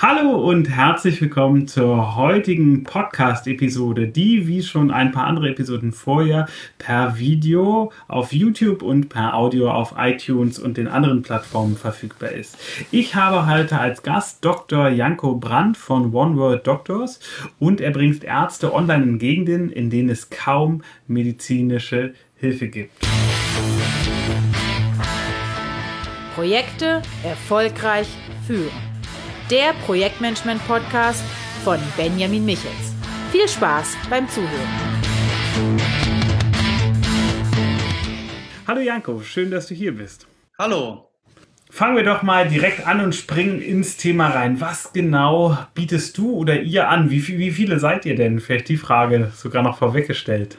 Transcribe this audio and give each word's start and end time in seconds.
Hallo 0.00 0.48
und 0.48 0.68
herzlich 0.68 1.20
willkommen 1.20 1.66
zur 1.66 2.14
heutigen 2.14 2.84
Podcast-Episode, 2.84 4.06
die 4.06 4.46
wie 4.46 4.62
schon 4.62 4.92
ein 4.92 5.10
paar 5.10 5.26
andere 5.26 5.48
Episoden 5.48 5.90
vorher 5.90 6.46
per 6.78 7.18
Video 7.18 7.90
auf 8.06 8.32
YouTube 8.32 8.82
und 8.82 9.08
per 9.08 9.34
Audio 9.34 9.72
auf 9.72 9.94
iTunes 9.98 10.60
und 10.60 10.76
den 10.76 10.86
anderen 10.86 11.22
Plattformen 11.22 11.76
verfügbar 11.76 12.30
ist. 12.30 12.56
Ich 12.92 13.16
habe 13.16 13.52
heute 13.52 13.80
als 13.80 14.04
Gast 14.04 14.44
Dr. 14.44 14.88
Janko 14.88 15.34
Brandt 15.34 15.76
von 15.76 16.14
One 16.14 16.36
World 16.36 16.64
Doctors 16.64 17.18
und 17.58 17.80
er 17.80 17.90
bringt 17.90 18.22
Ärzte 18.22 18.72
online 18.72 19.02
in 19.02 19.18
Gegenden, 19.18 19.72
in 19.72 19.90
denen 19.90 20.10
es 20.10 20.30
kaum 20.30 20.82
medizinische 21.08 22.14
Hilfe 22.36 22.68
gibt. 22.68 22.92
Projekte 26.36 27.02
erfolgreich 27.24 28.06
führen 28.46 28.87
der 29.50 29.72
Projektmanagement-Podcast 29.86 31.24
von 31.64 31.78
Benjamin 31.96 32.44
Michels. 32.44 32.92
Viel 33.32 33.48
Spaß 33.48 33.96
beim 34.10 34.28
Zuhören. 34.28 34.50
Hallo 38.66 38.80
Janko, 38.80 39.22
schön, 39.22 39.50
dass 39.50 39.66
du 39.66 39.74
hier 39.74 39.94
bist. 39.94 40.26
Hallo. 40.58 41.10
Fangen 41.70 41.96
wir 41.96 42.04
doch 42.04 42.22
mal 42.22 42.48
direkt 42.48 42.86
an 42.86 43.00
und 43.00 43.14
springen 43.14 43.62
ins 43.62 43.96
Thema 43.96 44.28
rein. 44.28 44.60
Was 44.60 44.92
genau 44.92 45.56
bietest 45.74 46.18
du 46.18 46.32
oder 46.32 46.60
ihr 46.60 46.88
an? 46.88 47.10
Wie, 47.10 47.26
wie 47.26 47.50
viele 47.50 47.78
seid 47.78 48.04
ihr 48.04 48.16
denn? 48.16 48.40
Vielleicht 48.40 48.68
die 48.68 48.76
Frage 48.76 49.32
sogar 49.34 49.62
noch 49.62 49.78
vorweggestellt. 49.78 50.58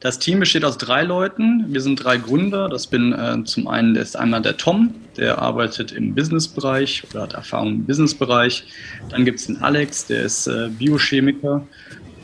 Das 0.00 0.20
Team 0.20 0.38
besteht 0.38 0.64
aus 0.64 0.78
drei 0.78 1.02
Leuten. 1.02 1.72
Wir 1.72 1.80
sind 1.80 1.96
drei 1.96 2.18
Gründer. 2.18 2.68
Das 2.68 2.86
bin 2.86 3.12
äh, 3.12 3.42
zum 3.44 3.66
einen 3.66 3.94
das 3.94 4.10
ist 4.10 4.16
einmal 4.16 4.42
der 4.42 4.56
Tom, 4.56 4.94
der 5.16 5.42
arbeitet 5.42 5.90
im 5.90 6.14
Businessbereich 6.14 7.02
oder 7.10 7.22
hat 7.22 7.32
Erfahrung 7.32 7.68
im 7.68 7.84
Businessbereich. 7.84 8.64
Dann 9.08 9.24
gibt 9.24 9.40
es 9.40 9.46
den 9.46 9.60
Alex, 9.60 10.06
der 10.06 10.22
ist 10.22 10.46
äh, 10.46 10.68
Biochemiker. 10.70 11.66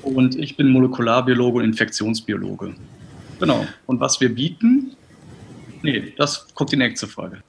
Und 0.03 0.37
ich 0.37 0.57
bin 0.57 0.69
Molekularbiologe 0.69 1.59
und 1.59 1.65
Infektionsbiologe. 1.65 2.75
Genau. 3.41 3.67
Und 3.87 3.99
was 4.01 4.21
wir 4.21 4.33
bieten, 4.33 4.94
Nee, 5.85 6.15
das 6.17 6.47
kommt 6.55 6.73
die 6.73 6.79
nächste 6.79 7.07
Frage. 7.07 7.41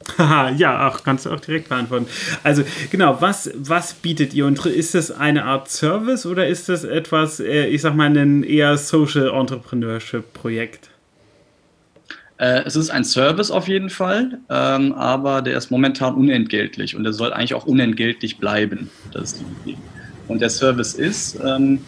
ja, 0.57 0.89
auch 0.89 1.03
kannst 1.05 1.25
du 1.25 1.29
auch 1.29 1.39
direkt 1.39 1.69
beantworten. 1.69 2.07
Also 2.43 2.63
genau, 2.91 3.21
was, 3.21 3.49
was 3.55 3.93
bietet 3.93 4.33
ihr? 4.33 4.45
Und 4.45 4.63
ist 4.65 4.93
das 4.93 5.09
eine 5.09 5.45
Art 5.45 5.69
Service 5.69 6.25
oder 6.25 6.45
ist 6.45 6.67
das 6.67 6.83
etwas, 6.83 7.39
äh, 7.39 7.67
ich 7.67 7.81
sag 7.81 7.95
mal, 7.95 8.09
ein 8.15 8.43
eher 8.43 8.77
Social 8.77 9.29
Entrepreneurship 9.29 10.33
Projekt? 10.33 10.89
Äh, 12.37 12.63
es 12.65 12.75
ist 12.75 12.89
ein 12.89 13.05
Service 13.05 13.51
auf 13.51 13.69
jeden 13.69 13.89
Fall, 13.89 14.39
ähm, 14.49 14.91
aber 14.91 15.41
der 15.41 15.55
ist 15.57 15.71
momentan 15.71 16.15
unentgeltlich 16.15 16.93
und 16.93 17.05
der 17.05 17.13
soll 17.13 17.31
eigentlich 17.31 17.53
auch 17.53 17.65
unentgeltlich 17.65 18.37
bleiben. 18.37 18.89
Das 19.13 19.31
ist 19.31 19.45
die 19.65 19.69
Idee. 19.71 19.77
Und 20.27 20.41
der 20.41 20.49
Service 20.49 20.93
ist, 20.93 21.39
ähm, 21.41 21.79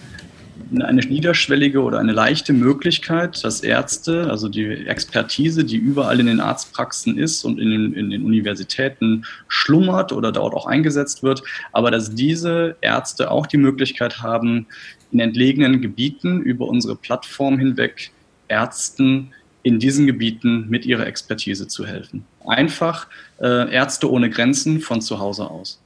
eine 0.79 1.01
niederschwellige 1.01 1.81
oder 1.81 1.99
eine 1.99 2.11
leichte 2.11 2.53
Möglichkeit, 2.53 3.43
dass 3.43 3.61
Ärzte, 3.61 4.29
also 4.29 4.49
die 4.49 4.65
Expertise, 4.65 5.63
die 5.63 5.77
überall 5.77 6.19
in 6.19 6.25
den 6.25 6.39
Arztpraxen 6.39 7.17
ist 7.17 7.43
und 7.43 7.59
in 7.59 7.69
den, 7.69 7.93
in 7.93 8.09
den 8.09 8.23
Universitäten 8.23 9.25
schlummert 9.47 10.11
oder 10.11 10.31
dort 10.31 10.53
auch 10.53 10.65
eingesetzt 10.65 11.23
wird, 11.23 11.43
aber 11.71 11.91
dass 11.91 12.13
diese 12.13 12.75
Ärzte 12.81 13.31
auch 13.31 13.47
die 13.47 13.57
Möglichkeit 13.57 14.21
haben, 14.21 14.67
in 15.11 15.19
entlegenen 15.19 15.81
Gebieten 15.81 16.41
über 16.41 16.67
unsere 16.67 16.95
Plattform 16.95 17.57
hinweg 17.57 18.11
Ärzten 18.47 19.33
in 19.63 19.79
diesen 19.79 20.07
Gebieten 20.07 20.67
mit 20.69 20.85
ihrer 20.85 21.07
Expertise 21.07 21.67
zu 21.67 21.85
helfen. 21.85 22.25
Einfach 22.45 23.07
äh, 23.41 23.73
Ärzte 23.73 24.09
ohne 24.09 24.29
Grenzen 24.29 24.79
von 24.79 25.01
zu 25.01 25.19
Hause 25.19 25.49
aus. 25.49 25.81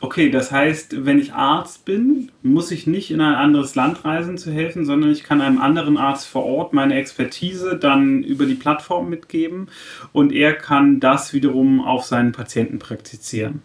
Okay, 0.00 0.30
das 0.30 0.52
heißt, 0.52 1.04
wenn 1.04 1.18
ich 1.18 1.32
Arzt 1.32 1.84
bin, 1.84 2.30
muss 2.42 2.70
ich 2.70 2.86
nicht 2.86 3.10
in 3.10 3.20
ein 3.20 3.34
anderes 3.34 3.74
Land 3.74 4.04
reisen 4.04 4.38
zu 4.38 4.50
helfen, 4.52 4.84
sondern 4.84 5.10
ich 5.10 5.24
kann 5.24 5.40
einem 5.40 5.60
anderen 5.60 5.96
Arzt 5.96 6.26
vor 6.26 6.44
Ort 6.44 6.72
meine 6.72 6.94
Expertise 6.94 7.76
dann 7.76 8.22
über 8.22 8.46
die 8.46 8.54
Plattform 8.54 9.08
mitgeben 9.08 9.68
und 10.12 10.32
er 10.32 10.54
kann 10.54 11.00
das 11.00 11.32
wiederum 11.32 11.80
auf 11.80 12.04
seinen 12.04 12.32
Patienten 12.32 12.78
praktizieren. 12.78 13.62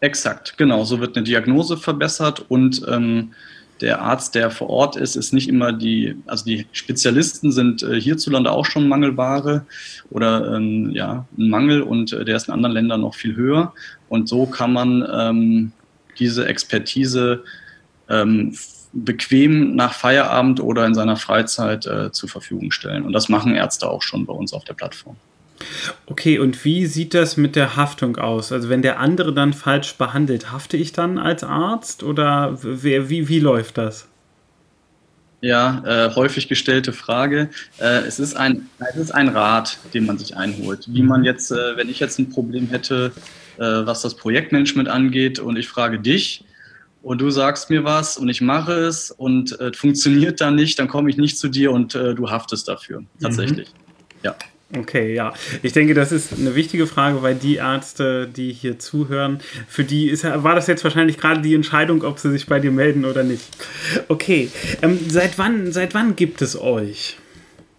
Exakt, 0.00 0.58
genau. 0.58 0.84
So 0.84 1.00
wird 1.00 1.16
eine 1.16 1.24
Diagnose 1.24 1.76
verbessert 1.76 2.44
und 2.48 2.82
ähm, 2.88 3.32
der 3.80 4.02
Arzt, 4.02 4.34
der 4.34 4.50
vor 4.50 4.70
Ort 4.70 4.96
ist, 4.96 5.16
ist 5.16 5.32
nicht 5.32 5.48
immer 5.48 5.72
die, 5.72 6.16
also 6.26 6.44
die 6.44 6.66
Spezialisten 6.72 7.50
sind 7.52 7.82
äh, 7.82 8.00
hierzulande 8.00 8.50
auch 8.50 8.66
schon 8.66 8.88
Mangelware 8.88 9.66
oder 10.10 10.54
ähm, 10.56 10.90
ja, 10.90 11.26
ein 11.36 11.48
Mangel 11.50 11.82
und 11.82 12.12
äh, 12.12 12.24
der 12.24 12.36
ist 12.36 12.48
in 12.48 12.54
anderen 12.54 12.74
Ländern 12.74 13.00
noch 13.00 13.14
viel 13.14 13.34
höher. 13.34 13.72
Und 14.08 14.28
so 14.28 14.46
kann 14.46 14.72
man 14.72 15.06
ähm, 15.10 15.72
diese 16.18 16.46
Expertise 16.46 17.44
ähm, 18.08 18.54
bequem 18.92 19.74
nach 19.74 19.92
Feierabend 19.92 20.60
oder 20.60 20.86
in 20.86 20.94
seiner 20.94 21.16
Freizeit 21.16 21.86
äh, 21.86 22.12
zur 22.12 22.28
Verfügung 22.28 22.70
stellen. 22.70 23.04
Und 23.04 23.12
das 23.12 23.28
machen 23.28 23.54
Ärzte 23.54 23.88
auch 23.88 24.02
schon 24.02 24.24
bei 24.24 24.32
uns 24.32 24.52
auf 24.52 24.64
der 24.64 24.74
Plattform. 24.74 25.16
Okay, 26.06 26.38
und 26.38 26.64
wie 26.64 26.86
sieht 26.86 27.14
das 27.14 27.36
mit 27.36 27.56
der 27.56 27.76
Haftung 27.76 28.16
aus? 28.16 28.52
Also 28.52 28.68
wenn 28.68 28.82
der 28.82 28.98
andere 29.00 29.32
dann 29.32 29.52
falsch 29.52 29.94
behandelt, 29.94 30.52
hafte 30.52 30.76
ich 30.76 30.92
dann 30.92 31.18
als 31.18 31.44
Arzt 31.44 32.02
oder 32.02 32.58
wie, 32.62 33.08
wie, 33.08 33.28
wie 33.28 33.40
läuft 33.40 33.78
das? 33.78 34.08
Ja, 35.40 35.82
äh, 35.84 36.14
häufig 36.14 36.48
gestellte 36.48 36.92
Frage. 36.92 37.50
Äh, 37.78 38.06
es, 38.06 38.18
ist 38.18 38.34
ein, 38.34 38.68
es 38.90 38.96
ist 38.96 39.10
ein 39.10 39.28
Rat, 39.28 39.78
den 39.92 40.06
man 40.06 40.16
sich 40.16 40.36
einholt. 40.36 40.86
Wie 40.88 41.02
man 41.02 41.22
jetzt, 41.22 41.50
äh, 41.50 41.76
wenn 41.76 41.90
ich 41.90 42.00
jetzt 42.00 42.18
ein 42.18 42.30
Problem 42.30 42.68
hätte, 42.68 43.12
was 43.62 44.02
das 44.02 44.16
Projektmanagement 44.16 44.88
angeht 44.88 45.38
und 45.38 45.56
ich 45.56 45.68
frage 45.68 45.98
dich 45.98 46.44
und 47.02 47.20
du 47.20 47.30
sagst 47.30 47.70
mir 47.70 47.84
was 47.84 48.16
und 48.16 48.28
ich 48.28 48.40
mache 48.40 48.72
es 48.72 49.10
und 49.10 49.58
äh, 49.60 49.72
funktioniert 49.72 50.40
dann 50.40 50.54
nicht, 50.54 50.78
dann 50.78 50.88
komme 50.88 51.10
ich 51.10 51.16
nicht 51.16 51.38
zu 51.38 51.48
dir 51.48 51.70
und 51.70 51.94
äh, 51.94 52.14
du 52.14 52.30
haftest 52.30 52.66
dafür. 52.66 53.04
Tatsächlich. 53.20 53.68
Mhm. 53.68 54.22
Ja. 54.22 54.36
Okay, 54.76 55.14
ja. 55.14 55.32
Ich 55.62 55.72
denke, 55.72 55.94
das 55.94 56.10
ist 56.10 56.32
eine 56.32 56.54
wichtige 56.54 56.86
Frage, 56.86 57.22
weil 57.22 57.34
die 57.34 57.56
Ärzte, 57.56 58.26
die 58.26 58.52
hier 58.52 58.78
zuhören, 58.78 59.38
für 59.68 59.84
die 59.84 60.08
ist, 60.08 60.24
war 60.24 60.54
das 60.54 60.66
jetzt 60.66 60.82
wahrscheinlich 60.82 61.18
gerade 61.18 61.42
die 61.42 61.54
Entscheidung, 61.54 62.02
ob 62.02 62.18
sie 62.18 62.30
sich 62.32 62.46
bei 62.46 62.58
dir 62.58 62.72
melden 62.72 63.04
oder 63.04 63.22
nicht. 63.22 63.44
Okay, 64.08 64.50
ähm, 64.82 64.98
seit, 65.08 65.38
wann, 65.38 65.70
seit 65.72 65.94
wann 65.94 66.16
gibt 66.16 66.42
es 66.42 66.58
euch? 66.60 67.18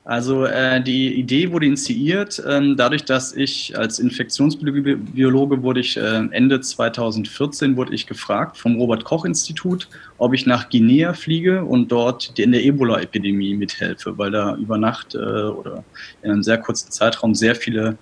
Also 0.05 0.45
äh, 0.45 0.83
die 0.83 1.16
Idee 1.16 1.51
wurde 1.51 1.66
initiiert, 1.66 2.41
ähm, 2.47 2.77
dadurch, 2.77 3.05
dass 3.05 3.33
ich 3.33 3.75
als 3.75 3.97
Infektionsbiologe 3.97 5.63
wurde 5.63 5.79
ich 5.79 5.97
äh, 5.97 6.27
Ende 6.29 6.61
2014 6.61 7.75
wurde 7.75 7.95
ich 7.95 8.05
gefragt 8.05 8.55
vom 8.55 8.75
Robert 8.75 9.03
Koch 9.03 9.25
Institut, 9.25 9.89
ob 10.19 10.35
ich 10.35 10.45
nach 10.45 10.69
Guinea 10.69 11.13
fliege 11.13 11.66
und 11.66 11.91
dort 11.91 12.38
in 12.38 12.51
der 12.51 12.63
Ebola-Epidemie 12.63 13.55
mithelfe, 13.55 14.16
weil 14.16 14.29
da 14.29 14.55
über 14.57 14.77
Nacht 14.77 15.16
äh, 15.16 15.17
oder 15.17 15.83
in 16.22 16.29
einem 16.29 16.43
sehr 16.43 16.59
kurzen 16.59 16.91
Zeitraum 16.91 17.33
sehr 17.33 17.55
viele 17.55 17.97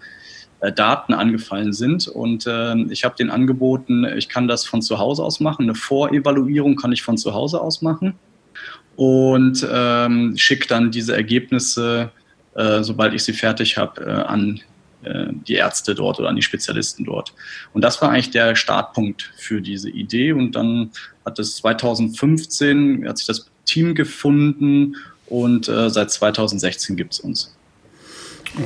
äh, 0.59 0.73
Daten 0.73 1.13
angefallen 1.13 1.71
sind. 1.71 2.09
Und 2.09 2.45
äh, 2.47 2.75
ich 2.89 3.05
habe 3.05 3.15
den 3.15 3.29
angeboten, 3.29 4.03
ich 4.17 4.27
kann 4.27 4.49
das 4.49 4.65
von 4.65 4.81
zu 4.81 4.99
Hause 4.99 5.23
aus 5.23 5.39
machen. 5.39 5.63
Eine 5.63 5.75
Vorevaluierung 5.75 6.75
kann 6.75 6.91
ich 6.91 7.01
von 7.01 7.17
zu 7.17 7.33
Hause 7.33 7.61
aus 7.61 7.81
machen 7.81 8.15
und 8.95 9.67
ähm, 9.71 10.37
schicke 10.37 10.67
dann 10.67 10.91
diese 10.91 11.15
Ergebnisse, 11.15 12.11
äh, 12.55 12.83
sobald 12.83 13.13
ich 13.13 13.23
sie 13.23 13.33
fertig 13.33 13.77
habe, 13.77 14.01
äh, 14.01 14.09
an 14.09 14.61
äh, 15.03 15.27
die 15.47 15.55
Ärzte 15.55 15.95
dort 15.95 16.19
oder 16.19 16.29
an 16.29 16.35
die 16.35 16.41
Spezialisten 16.41 17.05
dort. 17.05 17.33
Und 17.73 17.83
das 17.83 18.01
war 18.01 18.09
eigentlich 18.09 18.31
der 18.31 18.55
Startpunkt 18.55 19.33
für 19.37 19.61
diese 19.61 19.89
Idee. 19.89 20.33
Und 20.33 20.53
dann 20.53 20.91
hat 21.25 21.39
es 21.39 21.55
2015, 21.57 23.07
hat 23.07 23.17
sich 23.17 23.27
das 23.27 23.49
Team 23.65 23.95
gefunden 23.95 24.95
und 25.27 25.67
äh, 25.67 25.89
seit 25.89 26.11
2016 26.11 26.95
gibt 26.95 27.13
es 27.13 27.19
uns. 27.19 27.55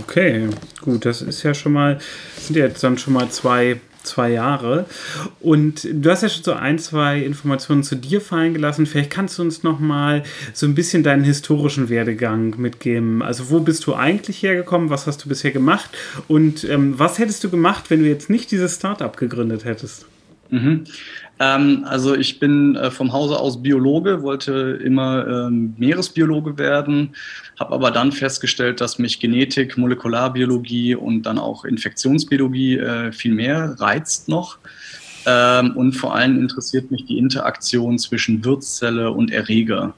Okay, 0.01 0.49
gut, 0.81 1.05
das 1.05 1.21
ist 1.21 1.43
ja 1.43 1.53
schon 1.53 1.71
mal, 1.71 1.99
sind 2.37 2.57
ja 2.57 2.65
jetzt 2.65 2.83
dann 2.83 2.97
schon 2.97 3.13
mal 3.13 3.29
zwei 3.29 3.79
zwei 4.07 4.31
Jahre. 4.31 4.85
Und 5.39 5.87
du 5.91 6.09
hast 6.09 6.23
ja 6.23 6.29
schon 6.29 6.43
so 6.43 6.53
ein, 6.53 6.79
zwei 6.79 7.19
Informationen 7.21 7.83
zu 7.83 7.95
dir 7.95 8.21
fallen 8.21 8.53
gelassen. 8.53 8.85
Vielleicht 8.85 9.11
kannst 9.11 9.37
du 9.37 9.43
uns 9.43 9.63
noch 9.63 9.79
mal 9.79 10.23
so 10.53 10.65
ein 10.65 10.75
bisschen 10.75 11.03
deinen 11.03 11.23
historischen 11.23 11.89
Werdegang 11.89 12.55
mitgeben. 12.57 13.21
Also 13.21 13.49
wo 13.49 13.59
bist 13.59 13.85
du 13.85 13.93
eigentlich 13.93 14.41
hergekommen? 14.41 14.89
Was 14.89 15.07
hast 15.07 15.23
du 15.23 15.29
bisher 15.29 15.51
gemacht? 15.51 15.89
Und 16.27 16.63
ähm, 16.63 16.97
was 16.97 17.19
hättest 17.19 17.43
du 17.43 17.49
gemacht, 17.49 17.89
wenn 17.89 17.99
du 17.99 18.07
jetzt 18.07 18.29
nicht 18.29 18.51
dieses 18.51 18.75
Startup 18.75 19.15
gegründet 19.15 19.65
hättest? 19.65 20.05
Mhm. 20.49 20.85
Ähm, 21.39 21.85
also 21.85 22.15
ich 22.15 22.39
bin 22.39 22.75
äh, 22.75 22.89
vom 22.89 23.13
Hause 23.13 23.39
aus 23.39 23.61
Biologe, 23.61 24.23
wollte 24.23 24.79
immer 24.83 25.27
ähm, 25.27 25.75
Meeresbiologe 25.77 26.57
werden, 26.57 27.15
habe 27.59 27.73
aber 27.73 27.91
dann 27.91 28.11
festgestellt, 28.11 28.81
dass 28.81 28.97
mich 28.97 29.19
Genetik, 29.19 29.77
Molekularbiologie 29.77 30.95
und 30.95 31.23
dann 31.23 31.37
auch 31.37 31.65
Infektionsbiologie 31.65 32.77
äh, 32.77 33.11
viel 33.11 33.33
mehr 33.33 33.75
reizt 33.79 34.29
noch. 34.29 34.57
Ähm, 35.25 35.75
und 35.75 35.93
vor 35.93 36.15
allem 36.15 36.39
interessiert 36.39 36.89
mich 36.89 37.05
die 37.05 37.17
Interaktion 37.17 37.99
zwischen 37.99 38.43
Wirtszelle 38.43 39.11
und 39.11 39.31
Erreger. 39.31 39.93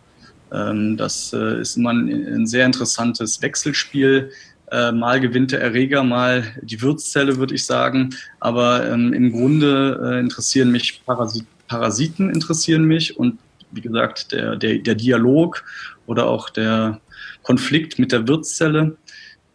Ähm, 0.51 0.97
das 0.97 1.31
äh, 1.33 1.61
ist 1.61 1.77
immer 1.77 1.91
ein, 1.91 2.09
ein, 2.09 2.47
sehr 2.47 2.65
interessantes 2.65 3.41
Wechselspiel, 3.41 4.31
Äh, 4.71 4.91
mal 4.91 5.19
gewinnt 5.19 5.51
der 5.51 5.61
Erreger, 5.61 6.03
mal 6.03 6.43
die 6.61 6.81
Wirtszelle, 6.81 7.37
würde 7.37 7.55
ich 7.55 7.65
sagen. 7.65 8.15
Aber 8.39 8.87
ähm, 8.89 9.13
im 9.13 9.31
Grunde 9.31 9.99
äh, 10.03 10.19
interessieren 10.19 10.71
mich 10.71 11.03
Parasit 11.05 11.45
Parasiten 11.69 12.31
interessieren 12.31 12.85
mich 12.85 13.17
und 13.17 13.37
wie 13.71 13.81
gesagt, 13.81 14.31
der, 14.31 14.55
der, 14.55 14.79
der 14.79 14.95
Dialog 14.95 15.63
oder 16.07 16.25
auch 16.25 16.49
der 16.49 16.99
Konflikt 17.43 17.99
mit 17.99 18.11
der 18.11 18.27
Wirtszelle. 18.27 18.97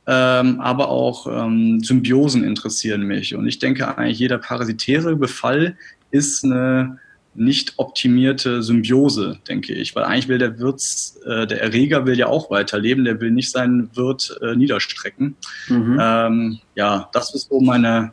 Ähm, 0.07 0.61
aber 0.61 0.91
auch 0.91 1.27
ähm, 1.27 1.81
Symbiosen 1.83 2.45
interessieren 2.45 3.03
mich. 3.03 3.35
Und 3.35 3.49
ich 3.49 3.59
denke 3.59 3.99
eigentlich, 3.99 4.19
jeder 4.19 4.39
parasitäre 4.39 5.17
Befall 5.17 5.77
ist 6.11 6.45
eine 6.45 6.99
nicht 7.35 7.75
optimierte 7.77 8.63
Symbiose, 8.63 9.39
denke 9.49 9.75
ich. 9.75 9.95
Weil 9.95 10.05
eigentlich 10.05 10.29
will 10.29 10.39
der 10.39 10.59
Wirt, 10.59 10.83
äh, 11.27 11.47
der 11.47 11.63
Erreger 11.63 12.07
will 12.07 12.19
ja 12.19 12.27
auch 12.27 12.51
weiterleben, 12.51 13.05
der 13.05 13.21
will 13.21 13.31
nicht 13.31 13.51
seinen 13.51 13.95
Wirt 13.97 14.39
äh, 14.43 14.55
niederstrecken. 14.55 15.37
Mhm. 15.69 15.99
Ähm, 16.01 16.59
ja, 16.75 17.09
das 17.13 17.35
ist 17.35 17.49
so 17.49 17.61
meine 17.61 18.13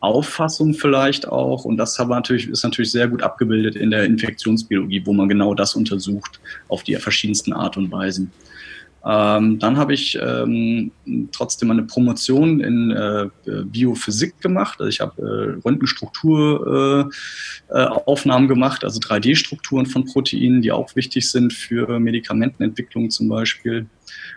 Auffassung 0.00 0.74
vielleicht 0.74 1.28
auch. 1.28 1.64
Und 1.64 1.76
das 1.76 1.98
natürlich, 1.98 2.48
ist 2.48 2.64
natürlich 2.64 2.90
sehr 2.90 3.08
gut 3.08 3.22
abgebildet 3.22 3.76
in 3.76 3.90
der 3.90 4.04
Infektionsbiologie, 4.04 5.02
wo 5.04 5.12
man 5.12 5.28
genau 5.28 5.54
das 5.54 5.74
untersucht 5.74 6.40
auf 6.68 6.82
die 6.82 6.96
verschiedensten 6.96 7.52
Art 7.52 7.76
und 7.76 7.92
Weisen. 7.92 8.32
Ähm, 9.04 9.58
dann 9.58 9.76
habe 9.78 9.94
ich 9.94 10.18
ähm, 10.20 10.90
trotzdem 11.32 11.70
eine 11.70 11.84
Promotion 11.84 12.60
in 12.60 12.90
äh, 12.90 13.30
Biophysik 13.64 14.38
gemacht. 14.40 14.78
Also 14.78 14.90
ich 14.90 15.00
habe 15.00 15.22
äh, 15.22 15.58
Röntgenstrukturaufnahmen 15.66 18.44
äh, 18.44 18.48
gemacht, 18.48 18.84
also 18.84 19.00
3D-Strukturen 19.00 19.86
von 19.86 20.04
Proteinen, 20.04 20.60
die 20.60 20.70
auch 20.70 20.94
wichtig 20.96 21.30
sind 21.30 21.54
für 21.54 21.98
Medikamentenentwicklung 21.98 23.08
zum 23.08 23.28
Beispiel. 23.28 23.86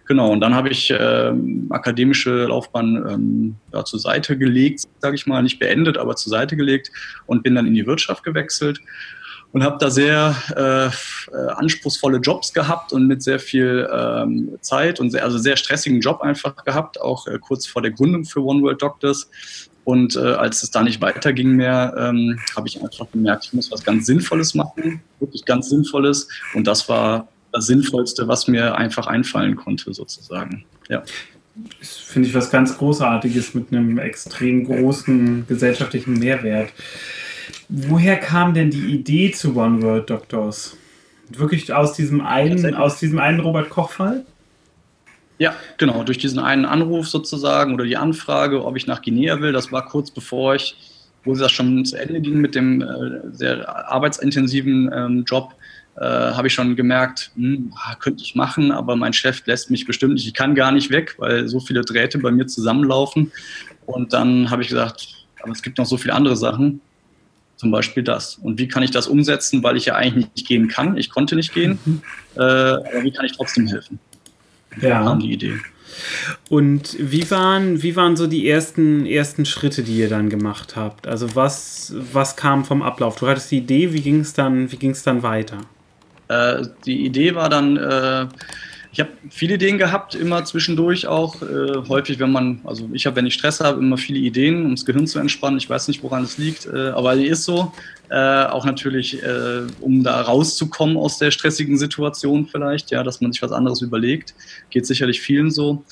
Genau, 0.05 0.31
und 0.31 0.39
dann 0.39 0.55
habe 0.55 0.69
ich 0.69 0.93
ähm, 0.97 1.67
akademische 1.69 2.45
Laufbahn 2.45 3.05
ähm, 3.09 3.55
ja, 3.73 3.83
zur 3.83 3.99
Seite 3.99 4.37
gelegt, 4.37 4.83
sage 4.99 5.15
ich 5.15 5.27
mal, 5.27 5.43
nicht 5.43 5.59
beendet, 5.59 5.97
aber 5.97 6.15
zur 6.15 6.29
Seite 6.29 6.55
gelegt 6.55 6.89
und 7.25 7.43
bin 7.43 7.55
dann 7.55 7.67
in 7.67 7.73
die 7.73 7.85
Wirtschaft 7.85 8.23
gewechselt 8.23 8.79
und 9.53 9.63
habe 9.63 9.77
da 9.79 9.91
sehr 9.91 10.35
äh, 10.55 10.87
äh, 10.87 11.51
anspruchsvolle 11.53 12.17
Jobs 12.17 12.53
gehabt 12.53 12.91
und 12.91 13.07
mit 13.07 13.21
sehr 13.21 13.39
viel 13.39 13.87
ähm, 13.93 14.57
Zeit 14.61 14.99
und 14.99 15.11
sehr, 15.11 15.23
also 15.23 15.37
sehr 15.37 15.55
stressigen 15.57 16.01
Job 16.01 16.21
einfach 16.21 16.65
gehabt, 16.65 16.99
auch 16.99 17.27
äh, 17.27 17.37
kurz 17.39 17.67
vor 17.67 17.83
der 17.83 17.91
Gründung 17.91 18.25
für 18.25 18.43
One 18.43 18.63
World 18.63 18.81
Doctors. 18.81 19.29
Und 19.85 20.15
äh, 20.15 20.19
als 20.19 20.63
es 20.63 20.71
da 20.71 20.81
nicht 20.81 21.01
weiterging 21.01 21.51
mehr, 21.51 21.93
ähm, 21.97 22.39
habe 22.55 22.67
ich 22.67 22.81
einfach 22.81 23.09
gemerkt, 23.11 23.45
ich 23.45 23.53
muss 23.53 23.71
was 23.71 23.83
ganz 23.83 24.07
Sinnvolles 24.07 24.55
machen, 24.55 25.01
wirklich 25.19 25.45
ganz 25.45 25.69
Sinnvolles. 25.69 26.27
Und 26.55 26.65
das 26.65 26.89
war 26.89 27.27
das 27.51 27.67
Sinnvollste, 27.67 28.27
was 28.27 28.47
mir 28.47 28.75
einfach 28.75 29.05
einfallen 29.05 29.55
konnte, 29.55 29.93
sozusagen. 29.93 30.65
Ja. 30.89 31.03
Das 31.79 31.89
finde 31.89 32.27
ich 32.27 32.33
was 32.33 32.49
ganz 32.49 32.75
Großartiges 32.79 33.53
mit 33.53 33.71
einem 33.71 33.99
extrem 33.99 34.65
großen 34.65 35.45
gesellschaftlichen 35.47 36.17
Mehrwert. 36.17 36.71
Woher 37.69 38.17
kam 38.17 38.53
denn 38.53 38.69
die 38.69 38.93
Idee 38.93 39.31
zu 39.31 39.55
One 39.55 39.81
World 39.81 40.09
Doctors? 40.09 40.77
Wirklich 41.29 41.71
aus 41.73 41.93
diesem 41.93 42.21
einen, 42.21 42.75
aus 42.75 42.99
diesem 42.99 43.19
einen 43.19 43.39
Robert 43.39 43.69
Koch-Fall? 43.69 44.25
Ja, 45.39 45.55
genau, 45.77 46.03
durch 46.03 46.17
diesen 46.17 46.39
einen 46.39 46.65
Anruf 46.65 47.07
sozusagen 47.07 47.73
oder 47.73 47.85
die 47.85 47.97
Anfrage, 47.97 48.63
ob 48.63 48.77
ich 48.77 48.87
nach 48.87 49.01
Guinea 49.01 49.41
will. 49.41 49.51
Das 49.51 49.71
war 49.71 49.85
kurz 49.85 50.11
bevor 50.11 50.55
ich, 50.55 50.75
wo 51.23 51.35
das 51.35 51.51
schon 51.51 51.83
zu 51.85 51.97
Ende 51.97 52.21
ging 52.21 52.39
mit 52.39 52.55
dem 52.55 52.81
äh, 52.81 53.31
sehr 53.31 53.67
arbeitsintensiven 53.91 54.91
ähm, 54.93 55.23
Job, 55.25 55.55
äh, 55.95 56.01
habe 56.01 56.47
ich 56.47 56.53
schon 56.53 56.75
gemerkt, 56.75 57.31
hm, 57.35 57.73
könnte 57.99 58.23
ich 58.23 58.35
machen, 58.35 58.71
aber 58.71 58.95
mein 58.95 59.13
Chef 59.13 59.45
lässt 59.45 59.71
mich 59.71 59.85
bestimmt 59.85 60.13
nicht. 60.13 60.27
Ich 60.27 60.33
kann 60.33 60.55
gar 60.55 60.71
nicht 60.71 60.91
weg, 60.91 61.15
weil 61.17 61.47
so 61.47 61.59
viele 61.59 61.81
Drähte 61.81 62.19
bei 62.19 62.31
mir 62.31 62.47
zusammenlaufen. 62.47 63.31
Und 63.85 64.13
dann 64.13 64.49
habe 64.49 64.61
ich 64.61 64.69
gesagt, 64.69 65.07
aber 65.41 65.51
es 65.51 65.61
gibt 65.61 65.77
noch 65.77 65.85
so 65.85 65.97
viele 65.97 66.13
andere 66.13 66.35
Sachen 66.35 66.81
zum 67.63 67.71
Beispiel 67.71 68.03
das. 68.03 68.35
Und 68.35 68.59
wie 68.59 68.67
kann 68.67 68.83
ich 68.83 68.91
das 68.91 69.07
umsetzen, 69.07 69.63
weil 69.63 69.77
ich 69.77 69.85
ja 69.85 69.95
eigentlich 69.95 70.27
nicht 70.35 70.47
gehen 70.47 70.67
kann? 70.67 70.97
Ich 70.97 71.09
konnte 71.09 71.37
nicht 71.37 71.53
gehen, 71.53 71.79
mhm. 71.85 72.01
äh, 72.35 72.41
aber 72.41 73.03
wie 73.03 73.11
kann 73.11 73.25
ich 73.25 73.31
trotzdem 73.31 73.67
helfen? 73.67 73.99
Ja. 74.81 75.03
kam 75.03 75.21
die 75.21 75.31
Idee. 75.31 75.53
Und 76.49 76.97
wie 76.99 77.29
waren, 77.31 77.81
wie 77.81 77.95
waren 77.95 78.17
so 78.17 78.27
die 78.27 78.49
ersten, 78.49 79.05
ersten 79.05 79.45
Schritte, 79.45 79.83
die 79.83 79.97
ihr 79.97 80.09
dann 80.09 80.29
gemacht 80.29 80.75
habt? 80.75 81.07
Also 81.07 81.35
was, 81.35 81.93
was 82.11 82.35
kam 82.35 82.65
vom 82.65 82.81
Ablauf? 82.81 83.15
Du 83.15 83.27
hattest 83.27 83.49
die 83.51 83.59
Idee, 83.59 83.93
wie 83.93 84.01
ging 84.01 84.19
es 84.19 84.33
dann, 84.33 84.69
dann 85.05 85.23
weiter? 85.23 85.59
Äh, 86.27 86.63
die 86.85 87.05
Idee 87.05 87.33
war 87.35 87.47
dann, 87.47 87.77
äh, 87.77 88.27
ich 88.93 88.99
habe 88.99 89.09
viele 89.31 89.55
Ideen 89.55 89.79
gehabt, 89.79 90.13
immer 90.13 90.45
zwischendurch 90.45 91.07
auch. 91.07 91.41
Äh, 91.41 91.81
häufig, 91.89 92.19
wenn 92.19 92.31
man, 92.31 92.61
also 92.63 92.87
ich 92.93 93.07
habe, 93.07 93.15
wenn 93.15 93.25
ich 93.25 93.33
Stress 93.33 93.59
habe, 93.59 93.79
immer 93.79 93.97
viele 93.97 94.19
Ideen, 94.19 94.63
um 94.63 94.75
das 94.75 94.85
Gehirn 94.85 95.07
zu 95.07 95.17
entspannen. 95.17 95.57
Ich 95.57 95.67
weiß 95.67 95.87
nicht, 95.87 96.03
woran 96.03 96.23
es 96.23 96.37
liegt, 96.37 96.67
äh, 96.67 96.89
aber 96.89 97.15
die 97.15 97.25
ist 97.25 97.43
so. 97.43 97.73
Äh, 98.11 98.45
auch 98.45 98.65
natürlich, 98.65 99.23
äh, 99.23 99.61
um 99.79 100.03
da 100.03 100.21
rauszukommen 100.21 100.95
aus 100.95 101.17
der 101.17 101.31
stressigen 101.31 101.79
Situation 101.79 102.45
vielleicht, 102.45 102.91
ja, 102.91 103.01
dass 103.01 103.19
man 103.19 103.31
sich 103.31 103.41
was 103.41 103.51
anderes 103.51 103.81
überlegt. 103.81 104.35
Geht 104.69 104.85
sicherlich 104.85 105.21
vielen 105.21 105.49
so. 105.49 105.83